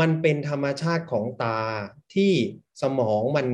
[0.00, 1.58] มันเป็นธรรมชาติของตา
[2.14, 2.32] ที่
[2.82, 3.46] สมองมัน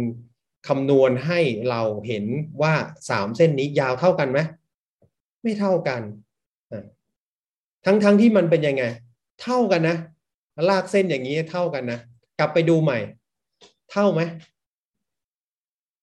[0.68, 2.24] คำนวณให้เราเห็น
[2.62, 2.74] ว่า
[3.08, 4.40] สามเส้นนี้ยาวเท่ากันไหม
[5.42, 6.00] ไม่เท่ากัน
[7.84, 8.84] ทั้งๆทที่มันเป็นยังไง
[9.42, 9.96] เท่ากันนะ
[10.68, 12.00] ลากเส้นอย่างนี้เท่ากันนะ
[12.38, 12.98] กลับไปดูใหม่
[13.92, 14.20] เท่าไหม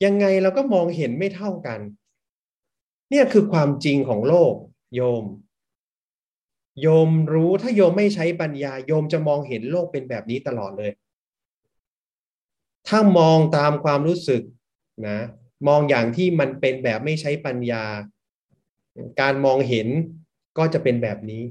[0.05, 1.79] ยังไงเราก็มองเห็นไม่เท่ากัน
[3.09, 4.53] เนี่ยคือความจริงของโลก
[4.95, 5.25] โยม
[6.81, 10.91] โยมรู้ถ้าโยมไม่ใช้ปัญญา โยมจะมองเห็นโลกเป็นแบบนี้ตลอดเลย
[12.87, 14.41] ถ้ามองตามความรู้สึก
[15.07, 15.19] นะ
[15.67, 17.85] มองอย่างที่มันเป็นแบบไม่ใช้ปัญญา
[19.21, 19.87] การมองเห็น
[20.57, 21.43] ก็จะเป็นแบบนี้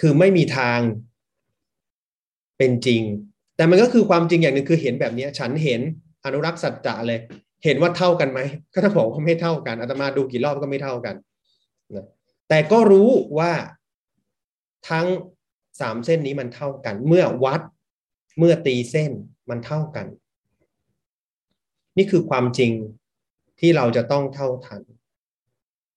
[0.00, 0.78] คือไม่มีทาง
[2.58, 3.02] เป็นจริง
[3.56, 5.80] แต่มันก็คือความจริงอย่างหนึ่งคือเห็นแบบนี้ฉันเห็น
[6.24, 7.20] อนุรักษ์สัจจะเลย
[7.64, 8.40] เห็นว่าเท่ากันไหม
[8.74, 11.14] ก็ต้องบอกว่าไม่เท่ากันอาตมาดูกี่รอบก็ไม่เท่ากัน
[11.94, 12.06] นะ
[12.48, 13.52] แต่ก็รู้ว่า
[14.90, 15.06] ทั้ง
[15.80, 17.60] สามเส้นนี้มันเท่ากัน เมื่อวัด
[18.38, 19.12] เมื่อตีเส้น
[19.50, 20.06] มันเท่ากัน
[21.96, 22.72] นี่คือความจริง
[23.60, 24.82] ที่เราจะต้องเท่าทัน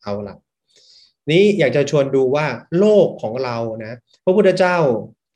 [0.04, 0.36] เอาละ
[1.32, 2.46] นี้อยากจะชวนดูว่า
[2.80, 4.78] โลกของเรานะ พระพุทธเจ้า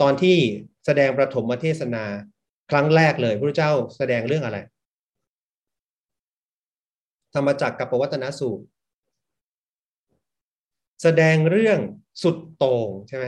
[0.02, 0.38] ตอนที่
[0.86, 2.06] แสดงประถมเทศนา
[2.72, 4.58] ครั้งแรกเลยพระพุทธเจ้าแสดงเรื่องอะไร
[7.34, 8.64] ธรรมจักรกับปวัตนสูตร
[11.02, 11.80] แสดงเรื่อง
[12.24, 13.26] สุดโต่งใช่ไหม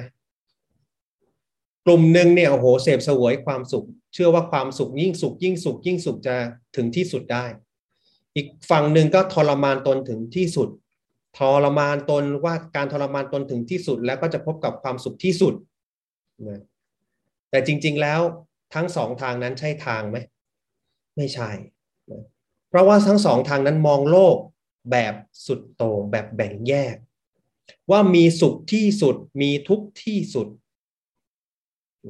[1.86, 6.36] กลุ่มหนึ่งเนี่ยโอ้โหเสพสวยความสุข เชื่อว่าความสุขยิ่งสุขยิ่งสุขยิ่งสุขจะ
[6.76, 7.46] ถึงที่สุดได้
[8.36, 10.70] อีกฝั่งหนึ่งก็ทรมานตนถึงที่สุด
[11.38, 15.54] ทรมานตนว่าการทรมานตนถึงที่สุดแล้วก็จะพบกับความสุขที่สุด
[16.48, 16.62] นะ
[17.54, 18.22] แต่จริง ๆแล้ว
[18.76, 20.18] ทั้งสองทางนั้นใช่ทางไหม
[21.18, 21.50] ไม่ใช่
[22.70, 24.38] เพราะว่าทั้งสองทางนั้นมองโลก
[24.92, 25.14] แบบ
[25.46, 26.96] สุดโต่งแบบแบ่งแยก
[27.92, 30.48] ว่ามีสุขที่สุดมีทุกข์ที่สุด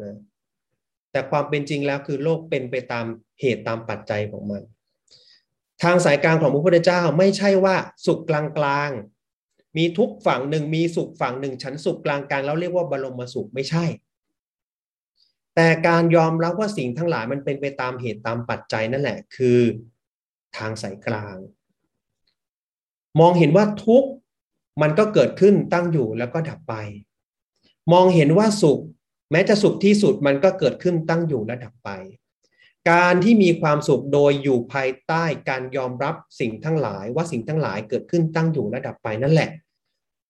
[0.02, 0.16] นะ
[1.12, 3.06] แต่ความเป็นจริงแล้วคือโลกเป็นไปตาม
[3.40, 4.62] เหตุตามปัจจัยของมัน
[5.84, 7.76] ทางสายกลางของพระพุทธเจ้าไม่ใช่ว่า
[8.06, 8.90] สุขกลางกลาง
[9.78, 13.86] มีทุกฝั่งหนึ่งมีสุขฝั่งหนึ่ง ฉันสุขกลางกลางแล้วเรียกว่าบรมสุขไม่ใช่
[15.56, 19.60] แต่การยอมรับว่าสิ่งทั้งหลายมันเป็นไปตามเหตุตามปัจจัยนั่นแหละ คือ
[20.58, 21.38] ทางสายกลาง
[23.20, 24.06] มองเห็นว่าทุก
[24.82, 26.74] มันก็เกิดขึ้นตั้งอยู่แล้วก็ดับไป
[27.94, 28.82] มองเห็นว่าสุข
[29.32, 31.90] แม้จะสุขที่สุดมันก็เกิดขึ้นตั้งอยู่และดับไป
[32.92, 39.50] การที่มีความสุขโดยอยู่ภายใต้การยอมรับสิ่งทั้งหลายว่าสิ่งทั้งหลายเกิดขึ้นตั้งอยู่และดับไปนั่นแหละ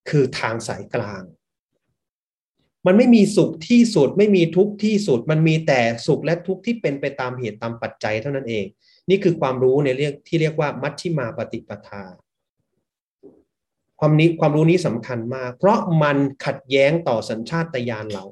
[0.09, 1.21] คือทางสายกลาง
[2.87, 8.65] มันไม่มีสุขที่สุด ไม่มีทุกข์ที่สุด มันมีแต่สุขและทุกข์ที่เป็นไปตามเหตุตามปัจจัยเท่านั้นเอง
[9.09, 12.03] นี่คือความรู้ในเรียกที่เรียกว่ามัชชิมาปฏิปทา
[13.99, 18.23] ความนี้ความรู้นี้สำคัญมาก เพราะมันขัดแย้งต่อสัญชาตญาณเรา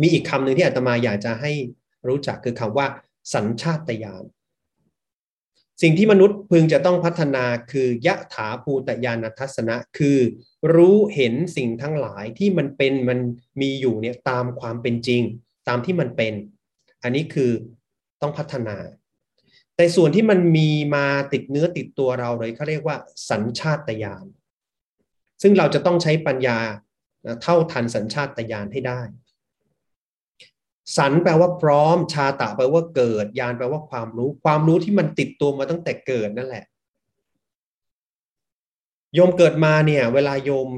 [0.00, 1.52] มีอีกคำหนึ่งที่อาตมาอยากจะให้
[2.08, 2.86] รู้จักคือคำว่า
[3.34, 4.24] สัญชาตญาณ
[5.82, 10.18] สิ่งที่มนุษย์พึงจะต้องพัฒนาคือยะถาภูตยานัทัศนะ คือ
[10.74, 13.18] รู้เห็นสิ่งทั้งหลายที่มันเป็นมัน
[13.60, 15.22] มีอยู่เนี่ยตามความเป็นจริง
[15.68, 16.34] ตามที่มันเป็น
[17.02, 17.50] อันนี้คือ
[18.22, 18.76] ต้องพัฒนา
[19.76, 22.96] แต่ส่วนที่มันมีมาติดเนื้อติดตัวเราเลยเขาเรียกว่า
[23.30, 24.26] สัญชาตญาณ
[25.42, 26.58] ซึ่งเราจะต้องใช้ปัญญา
[27.42, 29.00] เท่าทันสัญชาตญาณให้ได้
[30.96, 36.64] สันแปลว่าพร้อม ชาตะแปลว่าเกิด ยานแปลว่าความรู้ ความรู้ที่มันติดตัวมาตั้งแต่เกิดนั่นแหละ
[39.14, 40.68] โยมเกิดมาเนี่ย เวลาโยม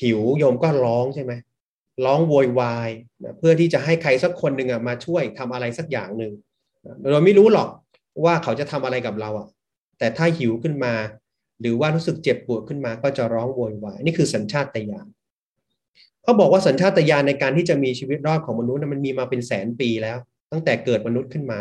[0.00, 1.32] หิวโยมก็ร้องใช่ไหม
[2.04, 2.90] ร้องโวยวาย
[3.38, 6.32] เพื่อที่จะให้ใครสักคนหนึ่งอะมาช่วยทำอะไรสักอย่างหนึ่ง
[7.12, 7.68] เราไม่รู้หรอก
[8.24, 9.48] ว่าเขาจะทำอะไรกับเราอะ
[9.98, 10.94] แต่ถ้าหิวขึ้นมา
[11.60, 15.06] หรือว่ารู้สึกเจ็บปวดขึ้นมาก็จะร้องโวยวายนี่คือสัญชาตญาณ
[16.26, 20.16] เขาบอกว่าสัญชาตญาณในการที่จะมีชีวิตรอดของมนุษย์มันมีมาเป็นแสนปีแล้ว
[20.52, 21.60] ตั้งแต่เกิดมนุษย์ขึ้นมา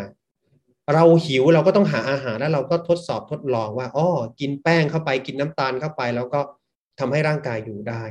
[0.94, 4.08] เราหิวเราก็ต้องหาอาหารแล้วเราก็ทดสอบทดลองว่าอ๋อ
[4.40, 6.40] กินแป้งเข้าไปกินน้ำตาลเข้าไป แล้วก็
[7.00, 8.04] ทำให้ร่างกายอยู่ได้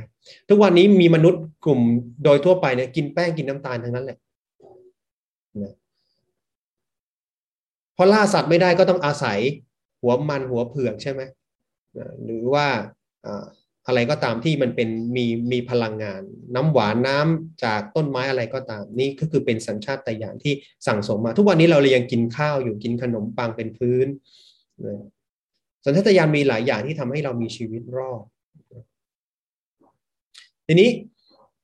[0.49, 1.79] ทุกวันนี้มีมนุษย์กลุ่ม
[2.23, 4.17] โดยทั่วไปเนี่ยกินแป้งกินน้ำตาลทั้งนั้นแหละ
[7.95, 9.39] พอล่าสัตว์ไม่ได้ก็ต้องอาศัย
[10.01, 11.21] หัวมันหัวเผือกใช่ไหม
[12.23, 12.67] หรือว่า
[13.87, 16.21] อะไรก็ตามที่มันเป็นมีมีพลังงาน
[16.55, 20.53] น้ำหวานน้ำจากต้นไม้อะไรก็ตามนี่ก็คือเป็นสัญชาตญาณที่
[20.87, 24.07] สั่งสมมา ทุกวันนี้เราเลยยังกินข้าวอยู่กินขนมปังเป็นพื้น
[25.85, 28.23] สัญชาตญาณมีหลายอย่างที่ทำให้เรามีชีวิตรอด
[30.67, 30.89] ทีนี้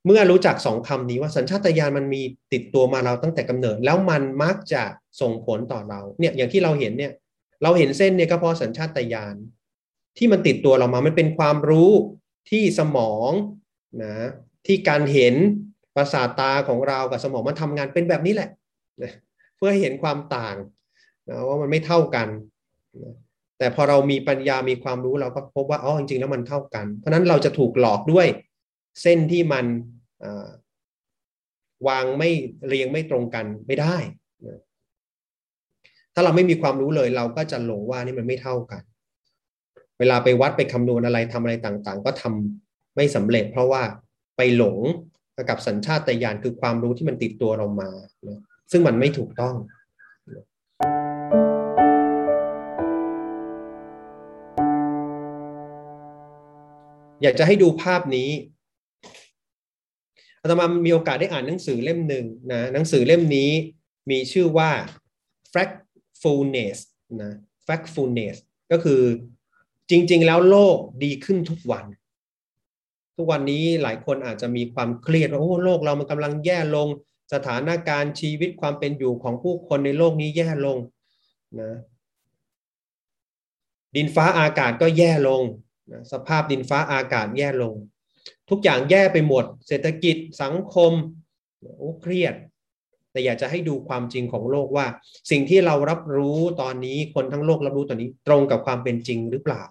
[0.06, 4.82] เมื่อรู้จักสองคำนี้ว่าสัญชาตญาณมันมีติดตัวมาเราตั้งแต่กำเนิด แล้วมันมักจะ
[5.20, 7.12] ส่งผลต่อเราเนี่ยอย่างที่เราเห็นเนี่ย
[7.62, 9.36] เราเห็นเส้นเนี่ยก็เพราะสัญชาตญาณ
[10.18, 11.90] ที่มันติดตัวเรามา มันเป็นความรู้
[12.50, 13.30] ที่สมอง
[14.02, 14.14] นะ
[14.66, 15.34] ที่การเห็น
[15.96, 18.50] ประสาทตาของเรากับสมองมันทำงานเป็นแบบนี้แหละ
[19.02, 19.12] นะ
[19.56, 20.56] เพื่อให้เห็นความต่าง
[21.28, 22.28] นะว่ามันไม่เท่ากัน
[23.02, 23.14] นะ
[23.58, 28.26] แต่พอเรามีปัญญามีความรู้เราก็พบว่าอ๋อจริงๆแล้วมันเท่ากัน เพราะนั้นเราจะถูกหลอกด้วย
[29.02, 29.66] เส้นที่มัน
[31.88, 32.30] วางไม่
[32.68, 33.96] เรียงไม่ตรงกันไม่ได้
[36.14, 38.82] ถ้าเราไม่มีความรู้เลยเราก็จะหลงว่านี่มันไม่เท่ากัน
[40.02, 43.82] เวลาไปวัดไปคำนวณอะไรทำอะไรต่างๆ ก็ทำไม่สำเร็จ เพราะว่า
[44.36, 44.78] ไปหลง
[45.50, 47.90] กับสัญชาตญาณคือความรู้ที่มันติดตัวเรามา
[48.70, 49.54] ซึ่งมันไม่ถูกต้อง
[57.22, 58.30] อยากจะให้ดูภาพนี้
[60.40, 63.50] อาตมามีโอกาสได้อ่านหนังสือเล่มหนึ่งนะ หนังสือเล่มนี้
[64.10, 64.70] มีชื่อว่า
[65.52, 66.78] factfulness
[67.22, 67.32] นะ
[67.66, 68.36] factfulness
[68.72, 69.02] ก็คือ
[69.90, 71.84] จริง ๆ แล้วโลกดีขึ้นทุกวัน
[73.16, 76.88] ทุกวันนี้หลายคนอาจจะมีความเครียดว่าโอ้โลกเรามันกำลังแย่ลง
[77.32, 80.78] สถานการณ์ชีวิตความเป็นอยู่ของผู้คนในโลกนี้แย่ลง
[81.60, 81.72] นะ
[83.96, 85.42] ดินฟ้าอากาศก็แย่ลง
[85.92, 87.74] นะสภาพดินฟ้าอากาศแย่ลง
[88.50, 90.92] ทุกอย่างแย่ไปหมด เศรษฐกิจสังคม
[91.78, 92.34] โอ้เครียด
[93.12, 94.86] แต่อยากจะให้ดูความจริงของโลกว่า
[95.30, 99.62] สิ่งที่เรารับรู้ตอนนี้คนทั้งโลกรับรู้ตอนนี้ ตรงกับความเป็นจริงหรือเปล่า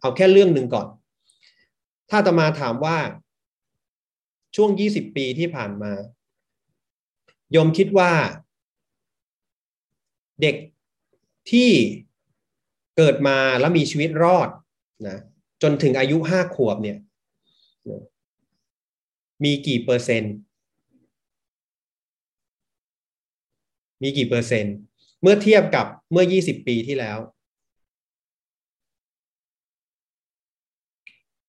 [0.00, 0.86] เอาแค่เรื่องหนึ่งก่อน
[2.10, 2.98] ถ้าตมาถามว่า
[4.56, 5.92] ช่วงยี่สิบปีที่ผ่านมา
[7.54, 8.12] ยมคิดว่า
[10.42, 10.56] เด็ก
[11.50, 11.70] ที่
[12.96, 14.48] เกิดมาแล้วมีชีวิตรอด
[15.08, 15.18] นะ
[15.62, 16.98] จนถึงอายุห้าขวบเนี่ย
[19.44, 20.34] มีกี่เปอร์เซ็นต์
[24.04, 24.74] มีกี่เปอร์เซ็นต์
[25.22, 27.18] เมื่อเทียบกับเมื่อ 20 ปีที่แล้ว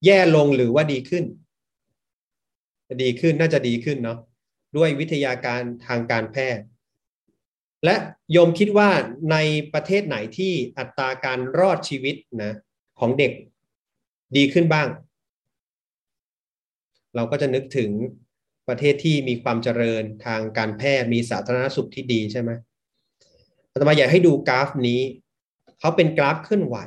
[0.06, 1.24] แย่ลงหรือว่าดีขึ้น
[3.04, 4.20] ดีขึ้นน่าจะดีขึ้นเนาะ
[4.78, 6.65] ด้วยวิทยาการทางการแพทย์
[7.86, 7.96] และ
[8.32, 8.89] โยมคิดว่า
[9.32, 9.38] ใน
[9.74, 12.54] ประเทศไหนที่อัตราการรอดชีวิตนะ
[13.00, 13.32] ของเด็ก
[14.38, 14.88] ดีขึ้นบ้าง
[17.15, 17.89] เราก็จะนึกถึง
[18.67, 22.51] ประเทศที่มีความเจริญทางการแพทย์มีสาธารณสุขที่ดีใช่ไหม
[23.71, 25.01] อาตมาอยากให้ดูกราฟนี้
[25.80, 26.78] เขาเป็นกราฟเคลื่อนไหว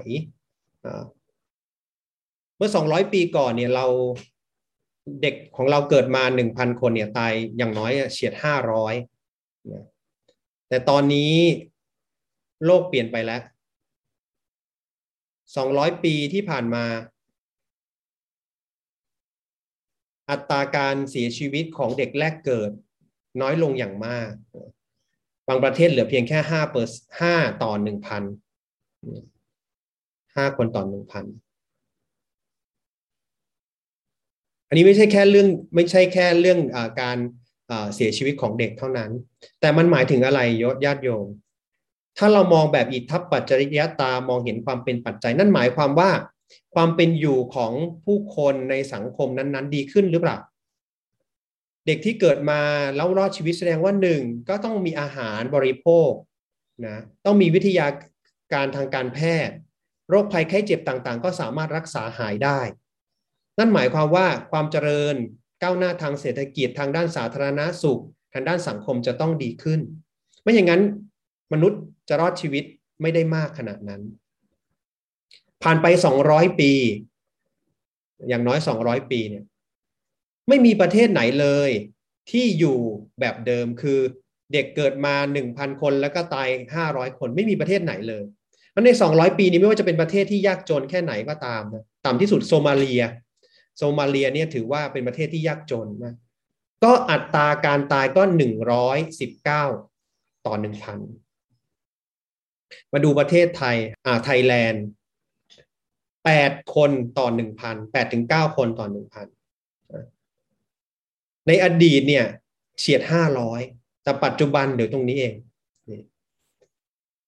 [2.56, 3.86] เมื่อสองร้อยปีก่อนเนี่ยเรา
[5.22, 8.94] เด็กของเราเกิดมาหนึ่งพันคนเนี่ยตายอย่างน้อยเฉียดห้าร้อย
[10.68, 11.34] แต่ตอนนี้
[12.64, 13.42] โลกเปลี่ยนไปแล้ว
[15.56, 16.84] สองร้อยปีที่ผ่านมา
[20.30, 22.70] อัตราการเสียชีวิตของเด็กแรกเกิด
[23.40, 24.32] น้อยลงอย่างมาก
[25.48, 28.22] บางประเทศเหลือเพียงแค่ห้าเปอร์ห้าต่อหนึ่งพัน
[30.36, 31.24] ห้าคนต่อหนึ่งพัน
[34.68, 37.18] อันนี้ไม่ใช่แค่เรื่องไม่ใช่แค่เรื่องอการ
[37.94, 39.10] เสียชีวิตของเด็กเท่านั้น
[39.60, 41.26] แต่มันหมายถึงอะไรยศญาติโยม
[42.18, 46.10] ถ้าเรามองแบบอิทธิปัจจริยตามองเห็นความเป็นปัจจัย นั่นหมายความว่า
[46.74, 47.72] ความเป็นอยู่ของ
[48.04, 50.38] ผู้คนในสังคมนั้นๆ ดีขึ้นหรือเปล่า
[51.86, 52.60] เด็กที่เกิดมา
[52.96, 56.10] แล้วรอดชีวิตแสดงว่าหนึ่งก็ต้องมีอาหารบริโภค
[56.86, 57.86] นะต้องมีวิทยา
[58.52, 59.56] การทางการแพทย์
[60.08, 62.60] โรคภัยไข้เจ็บต่างๆ ก็สามารถรักษาหายได้
[63.58, 65.16] นั่นหมายความว่าความเจริญ
[65.62, 68.02] ก้าวหน้าทางเศรษฐกิจทางด้านสาธารณาสุข
[68.34, 69.80] ทางด้านสังคมจะต้องดีขึ้น
[70.42, 70.82] ไม่อย่างนั้น
[71.52, 72.64] มนุษย์จะรอดชีวิต
[73.00, 74.02] ไม่ได้มากขนาดนั้น
[75.62, 76.72] ผ่านไปสองร้อยปี
[78.28, 79.44] อย่างน้อยสองร้อยปีเนี่ย
[80.48, 81.70] ไม่มีประเทศไหนเลย
[82.30, 82.78] ที่อยู่
[83.20, 84.00] แบบเดิมคือ
[84.52, 88.24] เด็กเกิดมาหนึ่งพันคนแล้วก็ตายห้าร้อยคนไม่มีประเทศไหนเลย
[88.70, 93.02] เพราะในสองร้อยปีนี้ไม่ว่าจะเป็นประเทศที่ยากจนแค่ไหนก็ตามนะต่ำที่สุดโซมาเลีย
[93.76, 96.14] โซมาเลียเนี่ยถือว่าเป็นประเทศที่ยากจนนะ
[96.84, 99.64] ก็อัตราการตายก็หนึ่งร้อยสิบเก้า
[100.46, 100.98] ต่อหนึ่งพัน
[102.92, 104.84] มาดูประเทศไทยอ่าไทยแลนด์
[106.24, 109.26] แปดคนต่อหนึ่งพันแปดถึงเก้าคนต่อหนึ่งพัน
[111.46, 112.26] ในอดีตเนี่ย
[112.78, 113.60] เฉียดห้าร้อย
[114.02, 115.34] แต่ปัจจุบันเดี๋ยวตรงนี้เอง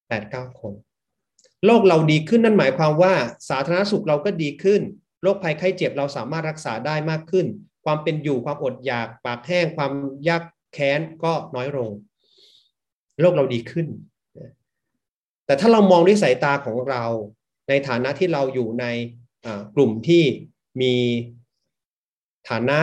[0.09, 0.73] แปดเก้าคน
[1.67, 3.15] โลกเราดีขึ้นนั่นหมายความว่า
[3.51, 4.81] สาธารณสุขเราก็ดีขึ้น
[5.23, 7.47] โรคภัยไข้เจ็บเราสามารถรักษาได้มากขึ้น
[7.85, 9.93] ความเป็นอยู่ความอดอยากปากแห้งความ
[10.29, 11.93] ยากแค้นก็น้อยลง
[13.21, 13.87] โลกเราดีขึ้น
[15.47, 17.05] แต่ถ้าเรามองด้วยสายตาของเรา
[17.71, 18.87] ในฐานะที่เราอยู่ใน
[19.75, 20.25] กลุ่มที่
[20.81, 20.95] มี
[22.49, 22.81] ฐานะ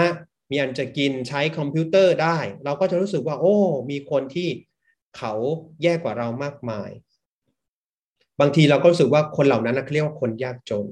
[0.52, 3.56] มีอันจะกินใช้คอมพิวเตอร์ได้ เราก็จะรู้สึกว่า โอ้
[3.89, 4.50] มีคนที่
[5.17, 5.34] เขา
[5.84, 6.89] แย่กว่าเรามากมาย
[8.39, 10.86] บางทีเราก็รู้สึกว่าคนเหล่านั้นเรียกว่าคนยากจน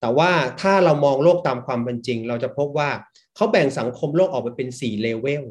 [0.00, 2.90] แต่ว่าถ้าเรามองโลกตามความเป็นจริง เราจะพบว่า
[3.36, 5.44] เขาแบ่งสังคมโลกออกไปเป็นสี่เลเวล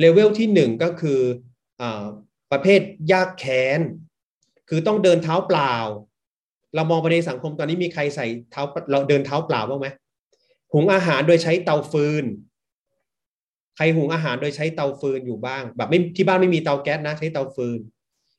[0.00, 1.20] เลเวลที่หนึ่งก็คื
[1.80, 1.82] อ
[2.52, 2.80] ประเภท
[3.12, 3.80] ยากแค้น
[4.68, 5.74] คือต้องเดินเท้าเปล่า
[6.74, 9.88] เรามองไปในสังคมตอนนี้มีใครใส่เท้าเราเดินเท้าเปล่าบ้างไหม
[10.72, 12.24] หุงอาหารโดยใช้เตาฟืน
[13.76, 17.78] ใครหุงอาหารโดยใช้เตาฟืนอยู่บ้าง แบบไม่ที่บ้านไม่มีเตาแก๊สนะใช้เตาฟืน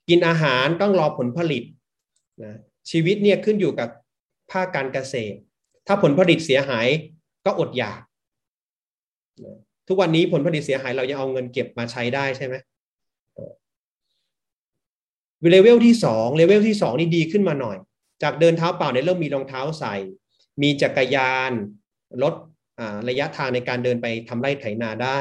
[0.10, 1.64] กินอาหารต้องรอผลผลิต
[2.44, 2.54] นะ
[2.92, 3.90] ชีวิตเนี่ยขึ้นอยู่กับ
[4.52, 5.38] ภาคการเกษตร
[5.88, 6.88] ถ้าผลผลิตเสียหาย
[7.46, 8.00] ก็อดอยาก
[9.88, 12.56] ทุกวันนี้ผลผลิตเสียหายเรายังเอาเงินเก็บมาใช้ได้ใช่ไหม
[15.52, 17.78] เลเวลที่สองเลเวลที่สองนี่ดีขึ้นมาหน่อย
[18.22, 19.96] จากเดินเท้าเปล่าเนี่ยเริ่มมีรองเท้าใส่
[20.62, 21.52] มีจักรยาน
[22.24, 22.34] ลด
[23.10, 25.20] ระยะทางในการเดินไปทำไร่ไถนาได้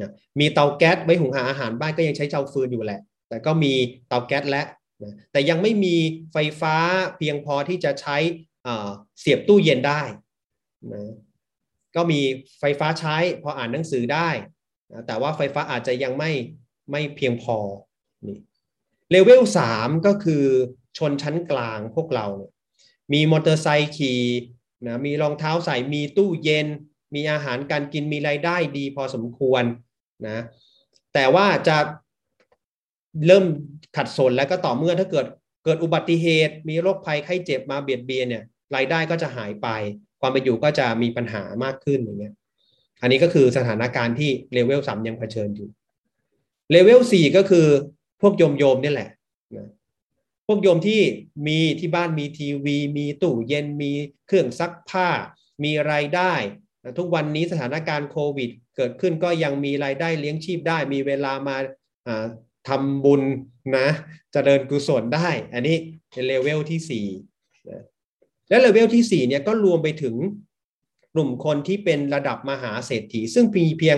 [0.00, 3.72] นะมีเตาแก๊สไว้หุงหาอาหารบ้านก็ยังใช้เตาฟืนอยู่แหละ แต่ก็มี
[4.08, 4.62] เตาแก๊สและ
[5.02, 5.96] นะแต่ยังไม่มี
[6.32, 6.76] ไฟฟ้า
[7.18, 8.16] เพียงพอที่จะใช้
[9.20, 10.02] เสียบตู้เย็นได้
[10.92, 11.02] นะ
[11.96, 12.20] ก็มี
[12.60, 14.28] ไฟฟ้าใช้พออ่านหนังสือได้
[14.92, 16.32] นะแต่ว่าไฟฟ้าอาจจะยังไม่
[16.90, 17.58] ไม่เพียงพอ
[18.26, 18.38] นี่
[19.10, 20.44] เลเวลสามก็คือ
[20.98, 22.26] ชนชั้นกลางพวกเรา
[23.12, 24.20] มีมอเตอร์ไซค์ขี่
[24.86, 26.66] นะมีรองเท้าใส่มีตู้เย็น
[27.14, 29.64] มีอาหารการกินมีรายได้ดีพอสมควร
[30.28, 30.42] นะ
[31.14, 31.76] แต่ว่าจะ
[33.26, 33.44] เริ่ม
[33.96, 35.26] ขัดสนแล้วก็ต่อเมื่อถ้าเกิด
[35.64, 39.68] เกิดอุบัติเหตุ มีโรคภัยไข้เจ็บมาเบียดเบียนเนี่ยรายได้ก็จะหายไป
[40.20, 42.34] ความเป็นอยู่ก็จะมีปัญหามากขึ้นอย่างเงี้ย
[43.02, 45.68] อันนี้ก็คือสถานการณ์ที่เลเวลสามยังเผชิญอยู่
[46.70, 47.66] เลเวลสี่ก็คือ
[48.20, 49.10] พวกโยมโยมนี่แหละ
[50.52, 51.00] วกโยมที่
[51.46, 53.92] มีที่บ้านมีทีวี มีตู้เย็นมี
[54.26, 55.08] เครื่องซักผ้า
[55.64, 56.32] มีรายได้
[56.98, 61.56] ทุกวันนี้สถานการณ์โควิด เกิดขึ้นก็ยังมีรายได้เลี้ยงชีพได้ มีเวลามา
[62.68, 63.22] ทำบุญ
[63.78, 63.88] นะ
[64.34, 65.76] จะเจริญกุศลได้ อันนี้
[66.10, 67.06] เป็นเลเวลที่สี่
[68.48, 70.14] และเลเวลที่สี่เนี่ยก็รวมไปถึง
[71.14, 73.96] กลุ่มคนที่เป็นระดับมหาเศรษฐี ซึ่งมีเพียง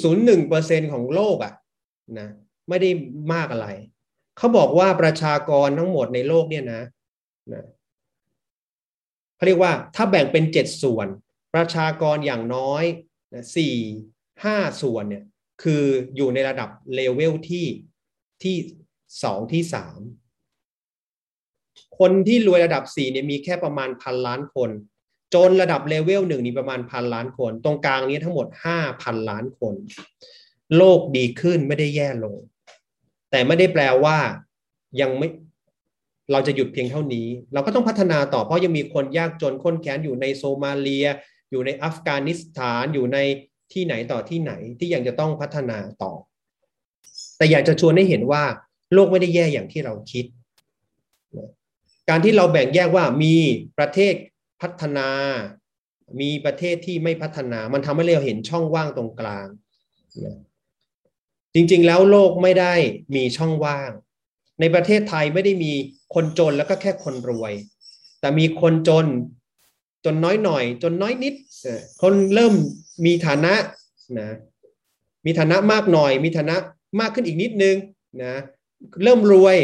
[0.00, 1.52] 0.01%ของโลกอะ่ะ
[2.18, 2.28] นะ
[2.68, 2.90] ไม่ได้
[3.32, 3.68] มากอะไร
[4.38, 6.82] เขาบอกว่าประชากรทั้งหมดในโลกเนี่ยนะ
[7.52, 7.64] นะ
[9.36, 11.06] เขาเรียกว่าถ้าแบ่งเป็นเจ็ดส่วน
[11.54, 12.84] ประชากรอย่างน้อย
[13.56, 13.76] สี่
[14.44, 15.24] ห้าส่วนเนี่ย
[15.62, 15.84] คือ
[16.16, 17.66] อยู่ในระดับเลเวลที่
[18.42, 18.56] ที่
[19.22, 20.00] สองที่สาม
[21.98, 24.70] คนที่รวยระดับสี่เนี่ยมีแค่ประมาณพันล้านคน
[25.34, 29.74] จนระดับเลเวลหนึ่งนี่ประมาณพันล้านคน ตรงกลางนี้ทั้งหมดห้าพันล้านคน
[30.76, 32.36] โลกดีขึ้นไม่ได้แย่ลง
[33.34, 34.18] แต่ไม่ได้แปลว่า
[35.00, 35.28] ยังไม่
[36.32, 41.06] เราจะหยุดเพียงเท่านี้ เราก็ต้องพัฒนาต่อเพราะยังมีคนยากจนคนแค้นอยู่ในโซมาเลีย
[41.50, 43.18] อยู่ในอัฟกานิสถานอยู่ใน
[43.72, 46.12] ที่ไหนต่อที่ไหนที่ยังจะต้องพัฒนาต่อ
[47.36, 48.44] แต่อยากจะชวนให้เห็นว่า
[48.94, 50.24] โลกไม่ได้แย่อย่างที่เราคิด
[52.08, 53.36] การที่เราแบ่งแยกว่ามี
[53.78, 54.14] ประเทศ
[54.62, 55.08] พัฒนา
[56.20, 59.46] มีประเทศที่ไม่พัฒนา มันทำให้เราเห็นช่องว่างตรงกลาง
[61.54, 62.74] จริงๆ แล้วโลกไม่ได้
[63.14, 63.90] มีช่องว่าง
[64.60, 65.72] ในประเทศไทยไม่ได้มี
[66.14, 67.52] คนจนแล้วก็แค่คนรวย
[68.20, 69.06] แต่มีคนจน
[70.04, 71.34] จนน้อยหน่อย จนน้อยนิด
[72.02, 72.54] คนเริ่ม
[73.06, 73.54] มีฐานะ
[74.20, 74.30] นะ
[75.26, 76.56] มีฐานะมากหน่อย มีฐานะ
[77.00, 77.76] มากขึ้นอีกนิดนึง
[78.24, 78.34] นะ
[79.02, 79.56] เริ่มรวย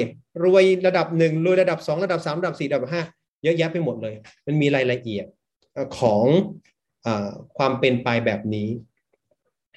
[0.45, 3.03] รวยระดับหนึ่งรวยระดับสองระดับสามระดับสี่ระดับห้า
[3.43, 4.14] เยอะแยะไปหมดเลย
[4.47, 5.26] มันมีรายละเอียด
[5.99, 6.26] ของ
[7.07, 7.09] อ
[7.59, 8.68] ความเป็นไปแบบนี้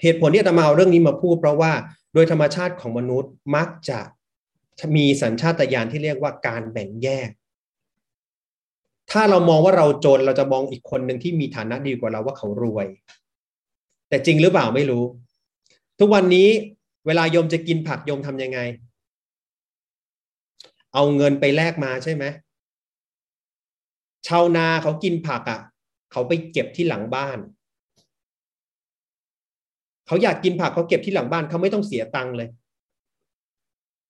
[0.01, 1.72] เหตุผลที่อาตมาเอาเรื่องนี้มาพูดเพราะว่า
[2.14, 3.99] โดยธรรมชาติของมนุษย์มักจะ
[4.95, 7.30] มีสัญชาตญาณที่เรียกว่าการแบ่งแยก
[9.11, 12.88] ถ้าเรามองว่าเราจนเราจะมองอีกคนหนึ่งที่มีฐานะดีกว่าเราว่าเขารวย
[14.09, 15.03] แต่จริงหรือเปล่าไม่รู้
[15.99, 16.47] ทุกวันนี้
[17.05, 18.59] เวลาโยมจะกินผักโยมทำยังไง
[20.93, 22.24] เอาเงินไปแลกมาใช่ไหม
[24.28, 25.59] ชาวนาเขากินผักอะ่ะ
[26.11, 27.38] เขาไปเก็บที่หลังบ้าน
[30.14, 32.49] เขาอยากกินผักเขาเก็บที่หลังบ้านเขาไม่ต้องเสียตังค์เลย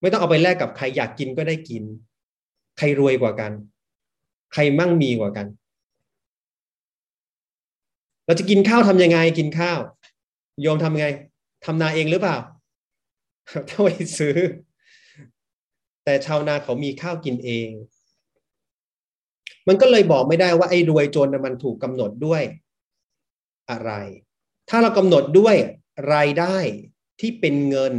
[0.02, 1.84] ไม่ต้องเอาไปแลกกับใครอยากกินก็ได้กิน
[2.78, 3.52] ใครรวยกว่ากัน
[4.54, 5.48] ใครมั่งมีกว่ากัน
[8.26, 9.80] เราจะกินข้าวทำยังไงกินข้าว
[10.62, 11.08] โยมทำยังไง
[11.66, 12.38] ทำนาเองหรือเปล่า
[13.70, 14.36] ถ้าไปซื้อ
[16.04, 17.70] แต่ชาวนาเขามีข้าวกินเอง
[19.68, 22.42] มันก็เลยบอกไม่ได้ว่าไอ้รวยจนมันถูกกำหนดด้วย
[23.72, 23.92] อะไร
[24.70, 25.58] ถ้าเรากำหนดด้วย
[26.14, 26.58] รายได้
[27.20, 27.94] ที่เป็นเงิน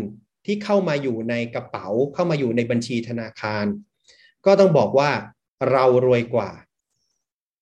[0.47, 3.67] ที่เข้ามาอยู่ในกระเป๋าเข้ามาอยู่ในบัญชีธนาคาร
[4.47, 5.11] ก็ต้องบอกว่า
[5.71, 6.51] เรารวยกว่า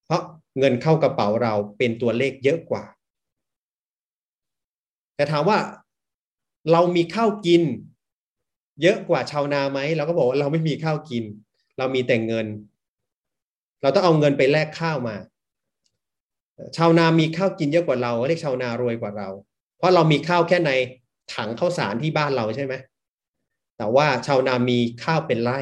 [0.04, 0.22] เพราะ
[0.58, 2.84] เงินเข้ากระเป๋าเราเป็นตัวเลขเยอะกว่า
[5.16, 5.58] แต่ถามว่า
[6.72, 7.62] เรามีข้าวกิน
[8.82, 11.24] เยอะกว่าชาวนาไหมเราก็บอกว่าเราไม่มีข้าวกิน
[11.78, 12.46] เรามีแต่เงิน
[13.82, 15.16] เราต้องเอาเงินไปแลกข้าวมา
[16.76, 19.28] ชาวนามีข้าวกินเยอะกว่าเราเรียกชาวนารวยกว่าเรา
[19.82, 20.70] เพราะเรามีข้าวแค่ใน
[21.34, 22.74] ถังข้าวสารที่บ้านเราใช่ไหม
[23.78, 25.60] แต่ว่าชาวนามีข้าวเป็นไร่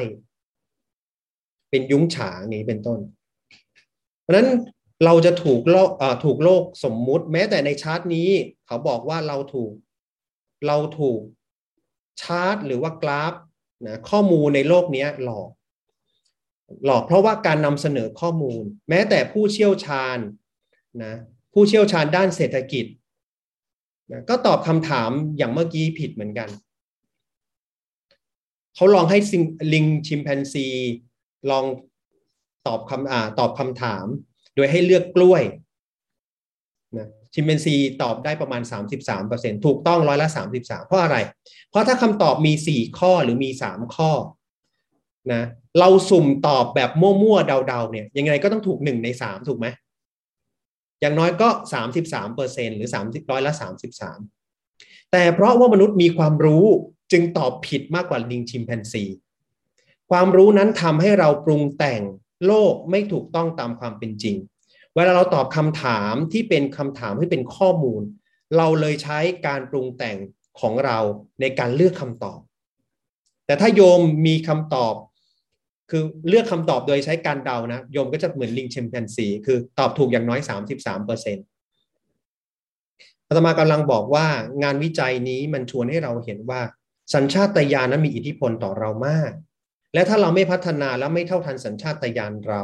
[1.69, 2.99] เป็นยุ้งฉางนี้เป็นต้น
[4.21, 4.49] เพราะนั้น
[5.05, 5.89] เราจะถูกโลก
[6.25, 8.29] ถูกโลกสมมุติ แม้แต่ในชาร์ตนี้
[8.67, 9.71] เขาบอกว่าเราถูก
[10.67, 11.19] เราถูก
[12.21, 13.33] ชาร์ตหรือว่ากราฟ
[13.87, 15.49] นะข้อมูลในโลกนี้หลอก
[16.85, 20.17] หลอกเพราะว่าการนำเสนอข้อมูล แม้แต่ผู้เชี่ยวชาญ
[21.03, 21.13] นะ
[21.53, 22.85] ผู้เชี่ยวชาญด้านเศรษฐกิจ
[24.11, 26.49] นะก็ตอบคำถามอย่างเมื่อกี้ผิดเหมือนกัน
[28.75, 29.17] เขาลองให้
[29.73, 30.67] ลิงชิมแปนซี
[31.49, 31.65] ลอง
[32.67, 34.05] ตอบคำอ่าตอบคำถาม
[34.55, 35.43] โดยให้เลือกกล้วย
[36.97, 38.61] นะชิมแปนซีตอบได้ประมาณ
[39.13, 41.17] 33%ถูกต้องร้อยละ 33 เพราะอะไร
[41.69, 44.11] เพราะถ้าคำตอบมี 4 ข้อหรือมี 3 ข้อ
[45.33, 45.43] นะ
[45.79, 49.67] เราสุ่มตอบแบบมั่วๆเดาๆเนี่ยยังไงก็ต้องถูกหนึ่งในสามถูกไหม
[51.01, 54.19] อย่างน้อยก็สามสิบสามเปอร์เซ็นหรือสามสิบร้อยละสามสิบสาม
[55.11, 56.65] แต่เพราะว่ามนุษย์มีความรู้
[57.11, 59.03] จึงตอบผิดมากกว่าลิงชิมแปนซี
[60.11, 62.01] ความรู้นั้นทำให้เราปรุงแต่ง
[62.45, 64.35] โลกไม่ถูกต้องตามความเป็นจริง
[64.95, 68.01] เวลาเราตอบคำถามที่เป็นคำถามที่เป็นข้อมูล
[68.57, 70.17] เราเลยใช้การปรุงแต่ง
[70.59, 70.99] ของเรา
[71.41, 72.39] ในการเลือกคำตอบ
[73.45, 74.93] แต่ถ้าโยมมีคำตอบ
[75.91, 80.39] คือเลือกคำตอบโดยใช้การเดานะโยมก็จะเหมือนลิงเชมแปนซีคือตอบถูกอย่างน้อย
[80.75, 81.45] 33เปอร์เซ็นต์
[83.27, 84.27] อาตมากำลังบอกว่า
[84.63, 86.61] งานวิจัยนี้มันชวนให้เราเห็นว่า
[87.13, 89.31] สัญชาตญาณนั้นมีอิทธิพลต่อเรามาก
[89.93, 92.63] และถ้าเราไม่พัฒนาและไม่เท่าทันสัญชาตญาณเรา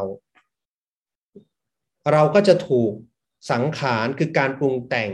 [2.11, 2.91] เราก็จะถูก
[3.51, 5.11] สังขารคือการปรุงแต่ง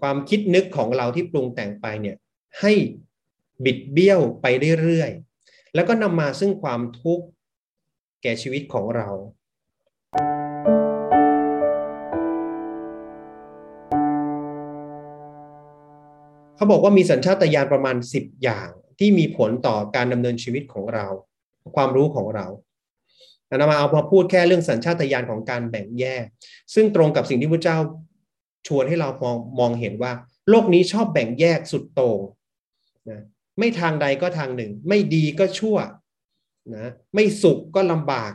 [0.00, 2.16] ความคิดนึกของเราที่ปรุงแต่งไปเนี่ย
[2.60, 2.72] ให้
[3.64, 4.46] บิดเบี้ยวไป
[4.82, 5.29] เรื่อยๆ
[5.74, 7.24] แล้วก็นำมาซึ่งความทุกข์
[8.22, 9.08] แก่ชีวิตของเรา
[16.56, 18.68] เขาบอกว่ามีสัญชาตญาณประมาณ 10 อย่าง
[18.98, 21.06] ที่มีผลต่อการดำเนินชีวิตของเรา
[21.76, 22.46] ความรู้ของเรา
[23.60, 26.24] นำมาเอามาพูดแค่เรื่องสัญชาตญาณของการแบ่งแยก
[26.74, 27.78] ซึ่งตรงกับสิ่งที่พระเจ้า
[28.66, 30.12] ชวนให้เรามองมองเห็นว่า
[30.48, 32.20] โลกนี้ชอบแบ่งแยกสุดโต่ง
[33.10, 33.22] นะ
[33.60, 35.78] ไม่ทางใดก็ทางหนึ่ง ไม่ดีก็ชั่ว
[36.76, 38.32] นะไม่สุขก็ลำบาก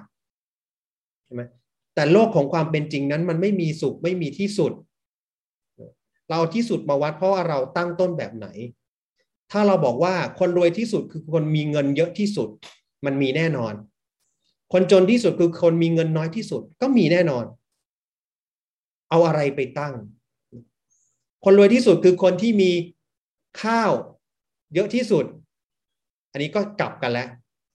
[1.25, 1.41] ใช่ไหม
[1.95, 4.73] แต่โลกของความเป็นจริงนั้นมันไม่มีสุขไม่มีที่สุด
[6.29, 8.47] เราที่สุดมาวัดเพราะเราตั้งต้นแบบไหน
[9.51, 12.49] ถ้าเราบอกว่าคนรวยที่สุดคือคนมีเงินเยอะที่สุด
[13.05, 13.73] มันมีแน่นอน
[14.73, 17.45] คนจนที่สุดคือคนมีเงินน้อยที่สุดก็มีแน่นอน
[19.09, 19.93] เอาอะไรไปตั้ง
[21.43, 22.71] คนรวยที่สุดคือคนที่มี
[23.63, 23.91] ข้าว
[24.75, 25.25] เยอะที่สุด
[26.31, 27.29] อันนี้ก็กลับกันแล้ว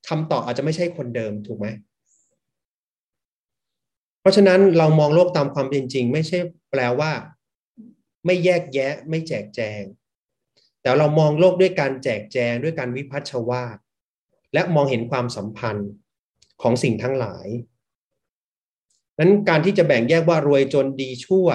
[0.08, 1.66] คำตอบอาจจะไม่ใช่คนเดิมถูกไหม
[4.20, 6.38] เพราะฉะนั้นเรามองโลกตามความเป็นจริง ไม่ใช่
[6.70, 7.12] แปลว่า
[8.26, 9.82] ไม่แยกแยะ ไม่แจกแจง
[10.80, 13.64] แต่เรามองโลกด้วยการแจกแจงด้วยการวิพัฒชวา
[14.54, 15.90] และมองเห็นความสัมพันธ์
[16.62, 17.46] ของสิ่งทั้งหลาย
[19.18, 21.46] นั้นการที่จะแบ่งแยกว่ารวยจนดีชั่ว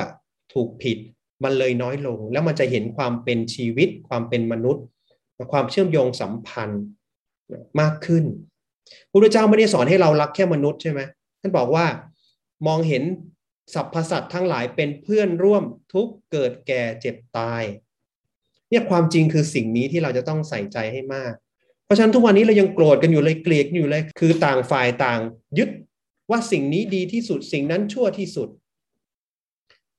[0.53, 0.97] ถูกผิด
[1.43, 4.85] มันเลยน้อยลง แล้วมันจะเห็นความเป็นชีวิต ความเป็นมนุษย์
[5.51, 6.83] ความเชื่อมโยงสัมพันธ์
[7.81, 8.25] มากขึ้น
[9.09, 11.01] พระพุทธเจ้าไม่ได้สอนให้เรารักแค่มนุษย์ใช่ไหม
[11.41, 11.85] ท่านบอกว่า
[12.67, 13.03] มองเห็น
[13.73, 15.63] สรรพสัตว์ทั้งหลายเป็นเพื่อนร่วม
[15.93, 17.63] ทุกเกิดแก่เจ็บตาย
[18.69, 21.33] เนี่ยความจริงคือสิ่งนี้ที่เราจะต้องใส่ใจให้มาก
[21.85, 25.19] เพราะฉะนั้นทุกวันนี้เรายังโกรธกันอยู่เลยเกลียดอยู่เลย คือต่างฝ่ายต่าง
[25.57, 25.69] ยึด
[26.29, 28.49] ว่าสิ่งนี้ดีที่สุดสิ่งนั้นชั่วที่สุด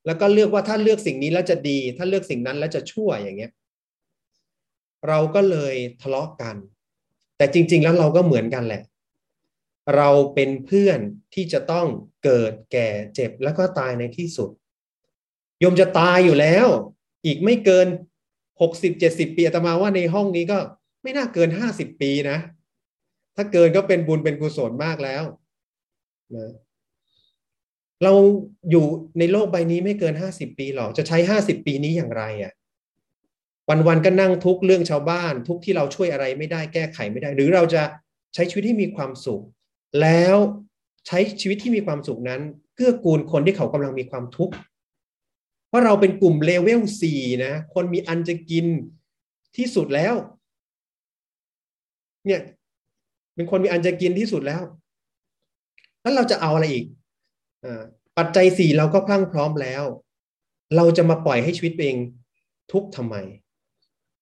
[0.06, 3.52] แล้วก็เลือกว่าถ้าเลือกสิ่งนี้แล้วจะดี ถ้าเลือกสิ่งนั้นแล้วจะชั่วอย่างเงี้ย
[5.08, 6.56] เราก็เลยทะเลาะกัน
[7.36, 8.82] แต่จริง ๆ แล้วเราก็เหมือนกันแหละ
[9.96, 10.98] เราเป็นเพื่อน
[11.34, 11.86] ที่จะต้อง
[12.24, 14.50] เกิดแก่เจ็บแล้วก็ตายในที่สุด
[15.62, 16.66] ยมจะตายอยู่แล้ว
[17.24, 17.86] อีกไม่เกิน
[18.60, 20.58] หกสิบเจ็ดสิบปีอาตมาว่าในห้องนี้ก็
[21.02, 22.38] ไม่น่าเกินห้าสิบปีนะ
[23.36, 25.24] ถ้าเกินก็เป็นบุญเป็นกุศลมากแล้ว
[26.36, 26.50] นะ
[28.02, 28.12] เรา
[28.70, 28.84] อยู่
[29.18, 32.52] ในโลกใบนี้ไม่เกินห้าสิบปีหรอกจะใช้ห้าสิบปีนี้อย่างไรอะ่ะ
[33.68, 37.82] วันๆก็นั่งทุกเรื่องชาวบ้าน ทุกที่เราช่วยอะไรไม่ได้แก้ไขไม่ได้ หรือเราจะ
[38.34, 39.42] ใช้ชีวิตที่มีความสุข
[40.00, 40.36] แล้ว
[41.06, 42.40] ใช้ชีวิตที่มีความสุขนั้น
[42.74, 44.54] เกื้อกูลคนที่เขากำลังมีความทุกข์
[45.68, 48.66] เพราะเราเป็นกลุ่มเลเวลสี่นะ คนมีอันจะกิน
[49.56, 50.14] ที่สุดแล้ว
[52.26, 52.40] เนี่ย
[53.34, 54.62] เป็นคนมีอันจะกินที่สุดแล้ว
[56.02, 56.86] แล้วเราจะเอาอะไรอีก
[57.64, 57.66] อ
[58.18, 59.84] ปัจจัยสี่เราก็พรั่งพร้อมแล้ว
[60.76, 61.96] เราจะมาปล่อยให้ชีวิตเอง
[62.72, 63.16] ทุกทำไม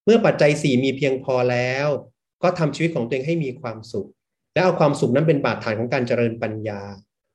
[0.05, 1.87] เมื่อปัจจัยสี่มีเพียงพอแล้ว
[2.43, 4.09] ก็ทำชีวิตของตัวเองให้มีความสุข
[4.55, 6.81] แล้วเอาความสุขนั้นเป็นบาดฐานของการเจริญปัญญา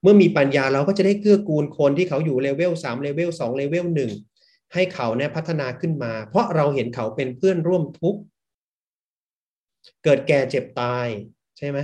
[0.01, 4.11] เมื่อมีปัญญาเราก็จะได้เกื้อกูลคนที่เขาอยู่เลเวลสามเลเวลสองเลเวลหนึ่ง
[4.73, 8.21] ให้เขาเนี่ยพัฒนาขึ้นมา เพราะเราเห็นเขาเป็นเพื่อนร่วมทุกข์
[10.03, 11.07] เกิดแก่เจ็บตาย
[11.57, 11.79] ใช่ไหม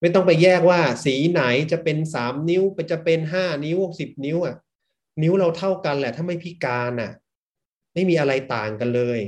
[0.00, 1.42] ไม่ต้องไปแยกว่า สีไหน
[1.72, 2.62] จะเป็นสามนิ้ว
[2.92, 4.56] จะเป็นห้านิ้วสิบนิ้วอะ
[5.22, 7.12] นิ้วเราเท่ากันแหละ ถ้าไม่พิการอะ
[7.94, 9.20] ไม่มีอะไรต่างกันเลย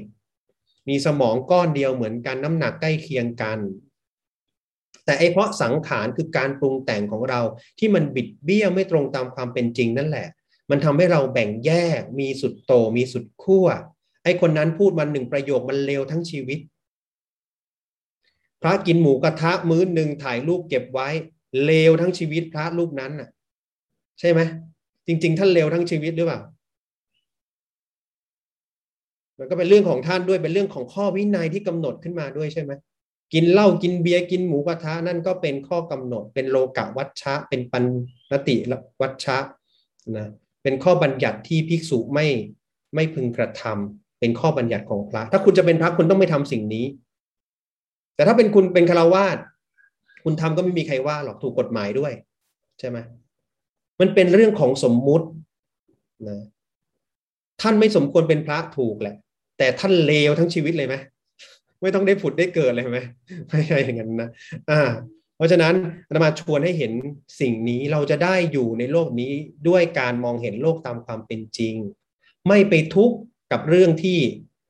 [0.88, 3.58] มีสมองก้อนเดียวเหมือนกันน้ำหนักใกล้เคียงกัน
[5.04, 7.40] แต่ไอเพราะสังขารคือการปรุงแต่งของเรา
[7.78, 10.28] ที่มันบิดเบี้ยวไม่ตรงตามความเป็นจริงนั่นแหละ
[10.70, 13.66] มันทำให้เราแบ่งแยก มีสุดโตมีสุดขั้ว
[14.24, 16.58] ไอคนนั้นพูดมันหนึ่งประโยคมันเลวทั้งชีวิต
[18.62, 21.08] พระกินหมูกระทะมื้อหนึ่งถ่ายรูปเก็บไว้
[21.64, 23.28] เลวทั้งชีวิตพระรูปนั้นน่ะ
[24.20, 24.40] ใช่ไหม
[25.06, 26.40] จริง ๆ ท่านเลวทั้งชีวิตหรือเปล่า
[29.38, 32.72] มันก็เป็นเรื่องของท่านด้วยเป็นเรื่องของข้อวินัยที่กำหนดขึ้นมาด้วยใช่ไหม
[33.34, 37.84] กินเหล้ากินเบียร์กินหมูกระทะนั่นก็เป็นข้อกำหนด เป็นโลกะวัชชะ เป็นปัน
[38.30, 38.56] นติ
[39.00, 39.38] วัชชะ
[40.16, 40.26] นะ
[40.62, 42.26] เป็นข้อบัญญัติที่ภิกษุไม่
[42.94, 46.84] ไม่พึงกระทำเป็นข้อบัญญัติของพระ ถ้าคุณจะเป็นพระคุณต้องไม่ทำสิ่งนี้
[48.14, 49.38] แต่ถ้าเป็นคุณเป็นคารวาส
[50.24, 52.12] คุณทำก็ไม่มีใครว่าหรอกถูกกฎหมายด้วย
[52.78, 52.98] ใช่ไหม
[54.00, 55.26] มันเป็นเรื่องของสมมุติ
[56.28, 56.38] นะ
[57.62, 59.16] ท่านไม่สมควรเป็นพระถูกแหละ
[59.58, 60.94] แต่ท่านเลวทั้งชีวิตเลยไหม
[61.82, 63.00] ไม่ต้องได้ผุดได้เกิดเลยไหม
[63.48, 64.30] ไม่ใช่อย่างนั้นนะ
[64.70, 64.80] อ่า
[65.36, 65.74] เพราะฉะนั้น
[66.10, 66.92] เรามาชวนให้เห็น
[67.40, 69.32] สิ่งนี้เราจะได้อยู่ในโลกนี้
[69.68, 71.74] ด้วยการมองเห็นโลกตามความเป็นจริง
[72.48, 73.16] ไม่ไปทุกข์
[73.52, 74.18] กับเรื่องที่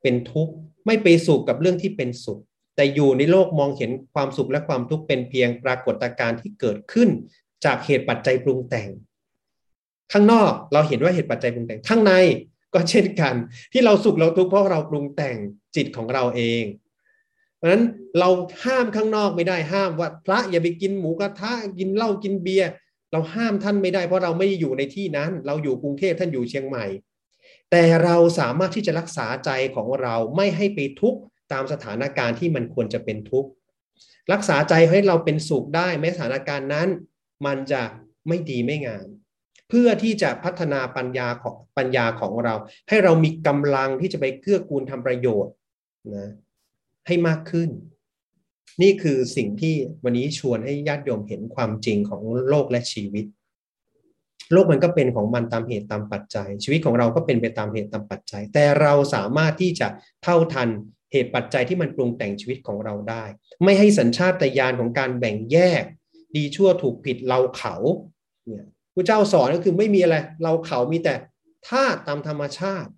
[0.02, 0.52] เป็นทุกข์
[0.86, 2.40] ไม่ไปสุขกับเรื่องที่เป็นสุข
[2.76, 7.08] แต่อยู่ในโลกมองเห็นความสุขและความทุกข์เป็นเพียงปรากฏการณ์ที่เกิดขึ้น
[7.64, 8.88] จากเหตุปัจจัยปรุงแต่ง
[10.12, 12.12] ข้างนอกเราเห็นว่าเหตุปัจจัยปรุงแต่งข้างใน
[12.76, 13.34] ก็เช่นกัน
[13.72, 15.36] ที่เราสุขเราทุกข์เพราะเราปรุงแต่ง
[15.76, 16.64] จิตของเราเอง
[17.56, 17.84] เพราะฉะนั้น
[18.18, 18.28] เรา
[18.64, 22.70] ห้ามข้างนอกไม่ได้ห้ามว่าพระอย่าไปกินหมูกระทะกินเหล้ากินเบียร์
[23.12, 26.86] เราห้ามท่านไม่ได้เพราะเราไม่อยู่ในที่นั้น เราอยู่กรุงเทพท่านอยู่เชียงใหม่
[27.70, 31.20] แต่เราสามารถที่จะรักษาใจของเราไม่ให้ไปทุกข์
[31.52, 33.48] ตามสถานการณ์ที่มันควรจะเป็นทุกข์
[34.32, 36.88] รักษาใจให้เราเป็นสุขได้แม้สถานการณ์นั้น
[37.46, 37.82] มันจะ
[38.28, 39.06] ไม่ดีไม่งาม
[39.68, 42.54] เพื่อที่จะพัฒนาปัญญาของปัญญาของเรา
[42.88, 45.52] ให้เรามีกำลังที่จะไปเกื้อกูลทำประโยชน์
[46.16, 46.30] นะ
[47.06, 47.70] ให้มากขึ้น
[48.82, 53.26] นี่คือสิ่งที่วันนี้ชวนให้ญาติโยมเห็นความจริงของโลกและชีวิต
[54.52, 59.88] โลกมันก็เป็นของมันตามเหตุตามปัจจัย ชีวิตของเราก็เป็นไปตามเหตุตามปัจจัย แต่เราสามารถที่จะ
[60.22, 60.68] เท่าทัน
[61.12, 63.24] เหตุปัจจัยที่มันปรุงแต่งชีวิตของเราได้
[63.64, 65.82] ไม่ให้สัญชาตญาณของการแบ่งแยก
[66.36, 67.74] ดีชั่วถูกผิดเราเขา
[68.46, 68.66] เนี่ย
[68.98, 71.14] พระเจ้าสอนก็คือไม่มีอะไร เราเขามีแต่
[71.68, 72.90] ธาตุตามธรรมชาติ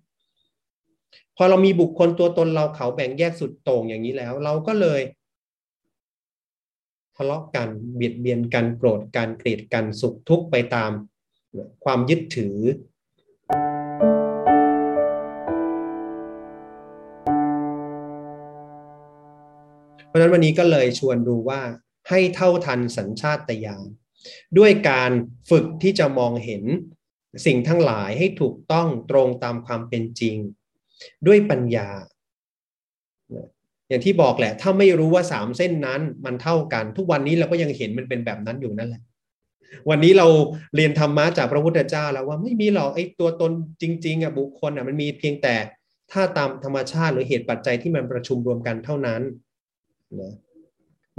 [1.37, 5.01] พอเรามีบุคคลตัวตนเราเขาแบ่งแยกสุดโต่งอย่างนี้แล้ว เราก็เลย
[7.15, 10.91] ทะเลาะกันเบียดเบียนกันโกรธกันเกลียดกันสุขทุกข์ไปตาม
[11.83, 12.57] ความยึดถือ
[20.07, 21.61] เพราะฉะนั้นวันนี้ก็เลยชวนดูว่า
[22.09, 23.85] ให้เท่าทันสัญชาตญาณ
[24.57, 25.11] ด้วยการ
[25.49, 26.63] ฝึกที่จะมองเห็น
[27.45, 30.35] สิ่งทั้งหลายให้ถูกต้องตรงตามความเป็นจริง
[31.27, 31.89] ด้วยปัญญา
[33.87, 39.01] อย่างที่บอกแหละ ถ้าไม่รู้ว่าสามเส้นนั้นมันเท่ากัน ทุกวันนี้เราก็ยังเห็นมันเป็นแบบนั้นอยู่นั่นแหละ
[39.89, 40.27] วันนี้เรา
[40.75, 43.51] เรียนธรรมะจากพระพุทธเจ้าแล้วว่าไม่มีหรอกไอ้ตัวตน
[43.81, 45.55] จริงๆอะบุคคลอะมันมีเพียงแต่
[46.11, 49.21] ถ้าตามธรรมชาติหรือเหตุปัจจัยที่มันประชุมรวมกันเท่านั้น
[50.21, 50.33] นะ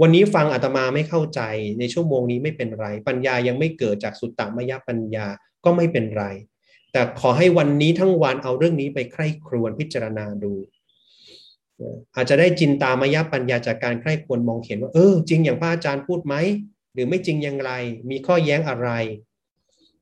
[0.01, 1.41] วันนี้ฟังอาตมาไม่เข้าใจ
[1.79, 5.25] ในชั่วโมงนี้ไม่เป็นไร ปัญญายังไม่เกิดจากสุตตมยปัญญา
[5.65, 6.25] ก็ไม่เป็นไร
[6.91, 10.53] แต่ขอให้วันนี้ทั้งวันเอาเรื่องนี้ไปใคร่ครวญพิจารณาดู
[12.15, 16.35] อาจจะได้จินตามยปัญญาจากการใคร่ควรมองเห็นว่าเออจริงอย่างพระอาจารย์พูดไหม
[16.93, 17.71] หรือไม่จริงอย่างไร
[18.09, 18.89] มีข้อแย้งอะไร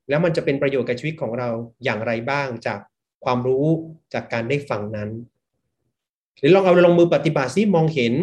[0.08, 1.48] แล้วมันจะเป็นประโยชน์กับชีวิตของเรา
[1.84, 2.80] อย่างไรบ้างจาก
[3.24, 3.66] ความรู้
[4.14, 5.10] จากการได้ฟังนั้น
[6.38, 8.14] หรือลองเอาลงมือปฏิบัติซิมองเห็น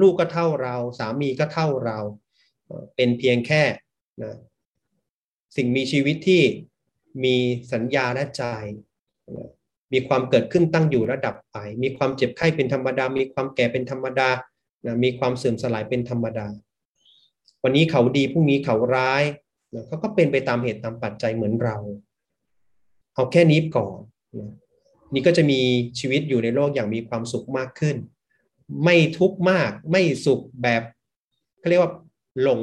[0.00, 1.98] ลูกก็เท่าเรา สามีก็เท่าเรา
[2.96, 3.62] เป็นเพียงแค่
[4.22, 4.34] นะ
[5.56, 6.42] สิ่งมีชีวิตที่
[7.24, 7.36] มี
[7.72, 8.44] สัญญาและใจ
[9.92, 14.28] มีความเกิดขึ้นตั้งอยู่ระดับไป มีความเจ็บไข้เป็นธรรมดา มีความแก่เป็นธรรมดา
[14.86, 16.46] นะมีความเสื่อมสลายเป็นธรรมดา
[17.62, 19.24] วันนี้เขาดีพรุ่งนี้เขาร้าย
[19.74, 21.76] นะเขาก็เป็นไปตามเหตุตามปัจจัยเหมือนเรา
[23.14, 23.98] เอาแค่นี้ก่อน
[24.38, 24.52] นะ
[25.14, 25.60] นี่ก็จะมี
[25.98, 27.96] ชีวิตอยู่ในโลกอย่างมีความสุขมากขึ้น
[28.84, 30.82] ไม่ทุกข์มาก ไม่สุขแบบ
[31.58, 31.92] เขาเรียกว่า
[32.42, 32.62] หลง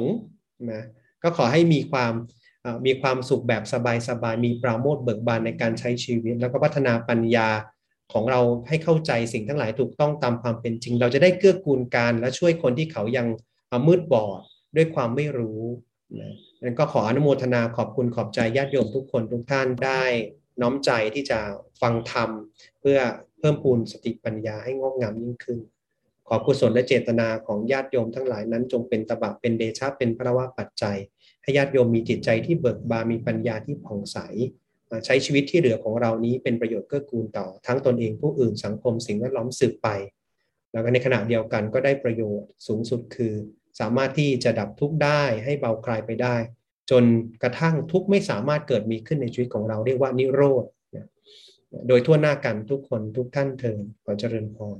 [0.72, 0.82] นะ
[1.22, 2.12] ก็ขอให้มีความ
[2.86, 3.62] มีความสุขแบบ
[4.08, 7.48] สบายๆมีปราโมทเบิกบานในการใช้ชีวิต แล้วก็พัฒนาปัญญา
[8.12, 13.26] ของเราให้เข้าใจสิ่งทั้งหลายถูกต้องตามความเป็นจริง เราจะได้เกื้อกูลกันและช่วยคนที่เขายัง
[13.86, 14.40] มืดบอด
[14.76, 15.62] ด้วยความไม่รู้
[16.20, 16.32] นะ
[16.62, 20.04] นั้นก็ขออนุโมทนาขอบคุณขอบใจญาติโยมทุกคนทุกท่านได้
[20.60, 21.38] น้อมใจที่จะ
[21.80, 22.30] ฟังธรรม
[22.80, 22.98] เพื่อ
[23.38, 25.58] เพิ่มพูนสติปัญญาให้งอกงามยิ่งขึ้น
[26.28, 30.98] ขอกุศลและเจตนาของญาติโยมทั้งหลายนั้นจงเป็นตบะเป็นเดชะเป็นพระวะปัจจัย
[31.42, 34.18] ให้ญาติโยมมีจิตใจที่เบิกบานมีปัญญาที่ผ่องใส
[35.06, 39.88] ใช้ชีวิตที่เหลือของเรานี้เป็นประโยชน์เกื้อกูลต่อ ทั้งตนเองผู้อื่นสังคมสิ่งแวดล้อมสืบไป
[40.72, 43.34] แล้วก็ในขณะเดียวกันก็ได้ประโยชน์สูงสุดคือ
[43.80, 46.36] สามารถที่จะดับทุกข์ได้ให้เบาคลายไปได้
[46.90, 47.04] จน
[47.42, 50.64] กระทั่งทุกข์ไม่สามารถเกิดมีขึ้นในชีวิตของเราเรียกว่านิโรธ
[51.88, 54.78] โดยทั่วหน้ากันทุกคนทุกท่านเทินขอเจริญพร